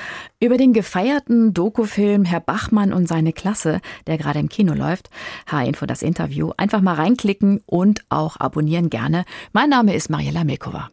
über 0.40 0.56
den 0.56 0.72
gefeierten 0.72 1.11
Dokufilm 1.54 2.24
Herr 2.24 2.40
Bachmann 2.40 2.92
und 2.92 3.06
seine 3.06 3.32
Klasse, 3.32 3.80
der 4.06 4.18
gerade 4.18 4.38
im 4.38 4.48
Kino 4.48 4.72
läuft. 4.72 5.10
H-Info 5.50 5.86
das 5.86 6.02
Interview. 6.02 6.52
Einfach 6.56 6.80
mal 6.80 6.94
reinklicken 6.94 7.60
und 7.66 8.02
auch 8.08 8.38
abonnieren 8.38 8.90
gerne. 8.90 9.24
Mein 9.52 9.70
Name 9.70 9.94
ist 9.94 10.10
Mariella 10.10 10.44
Milkova. 10.44 10.90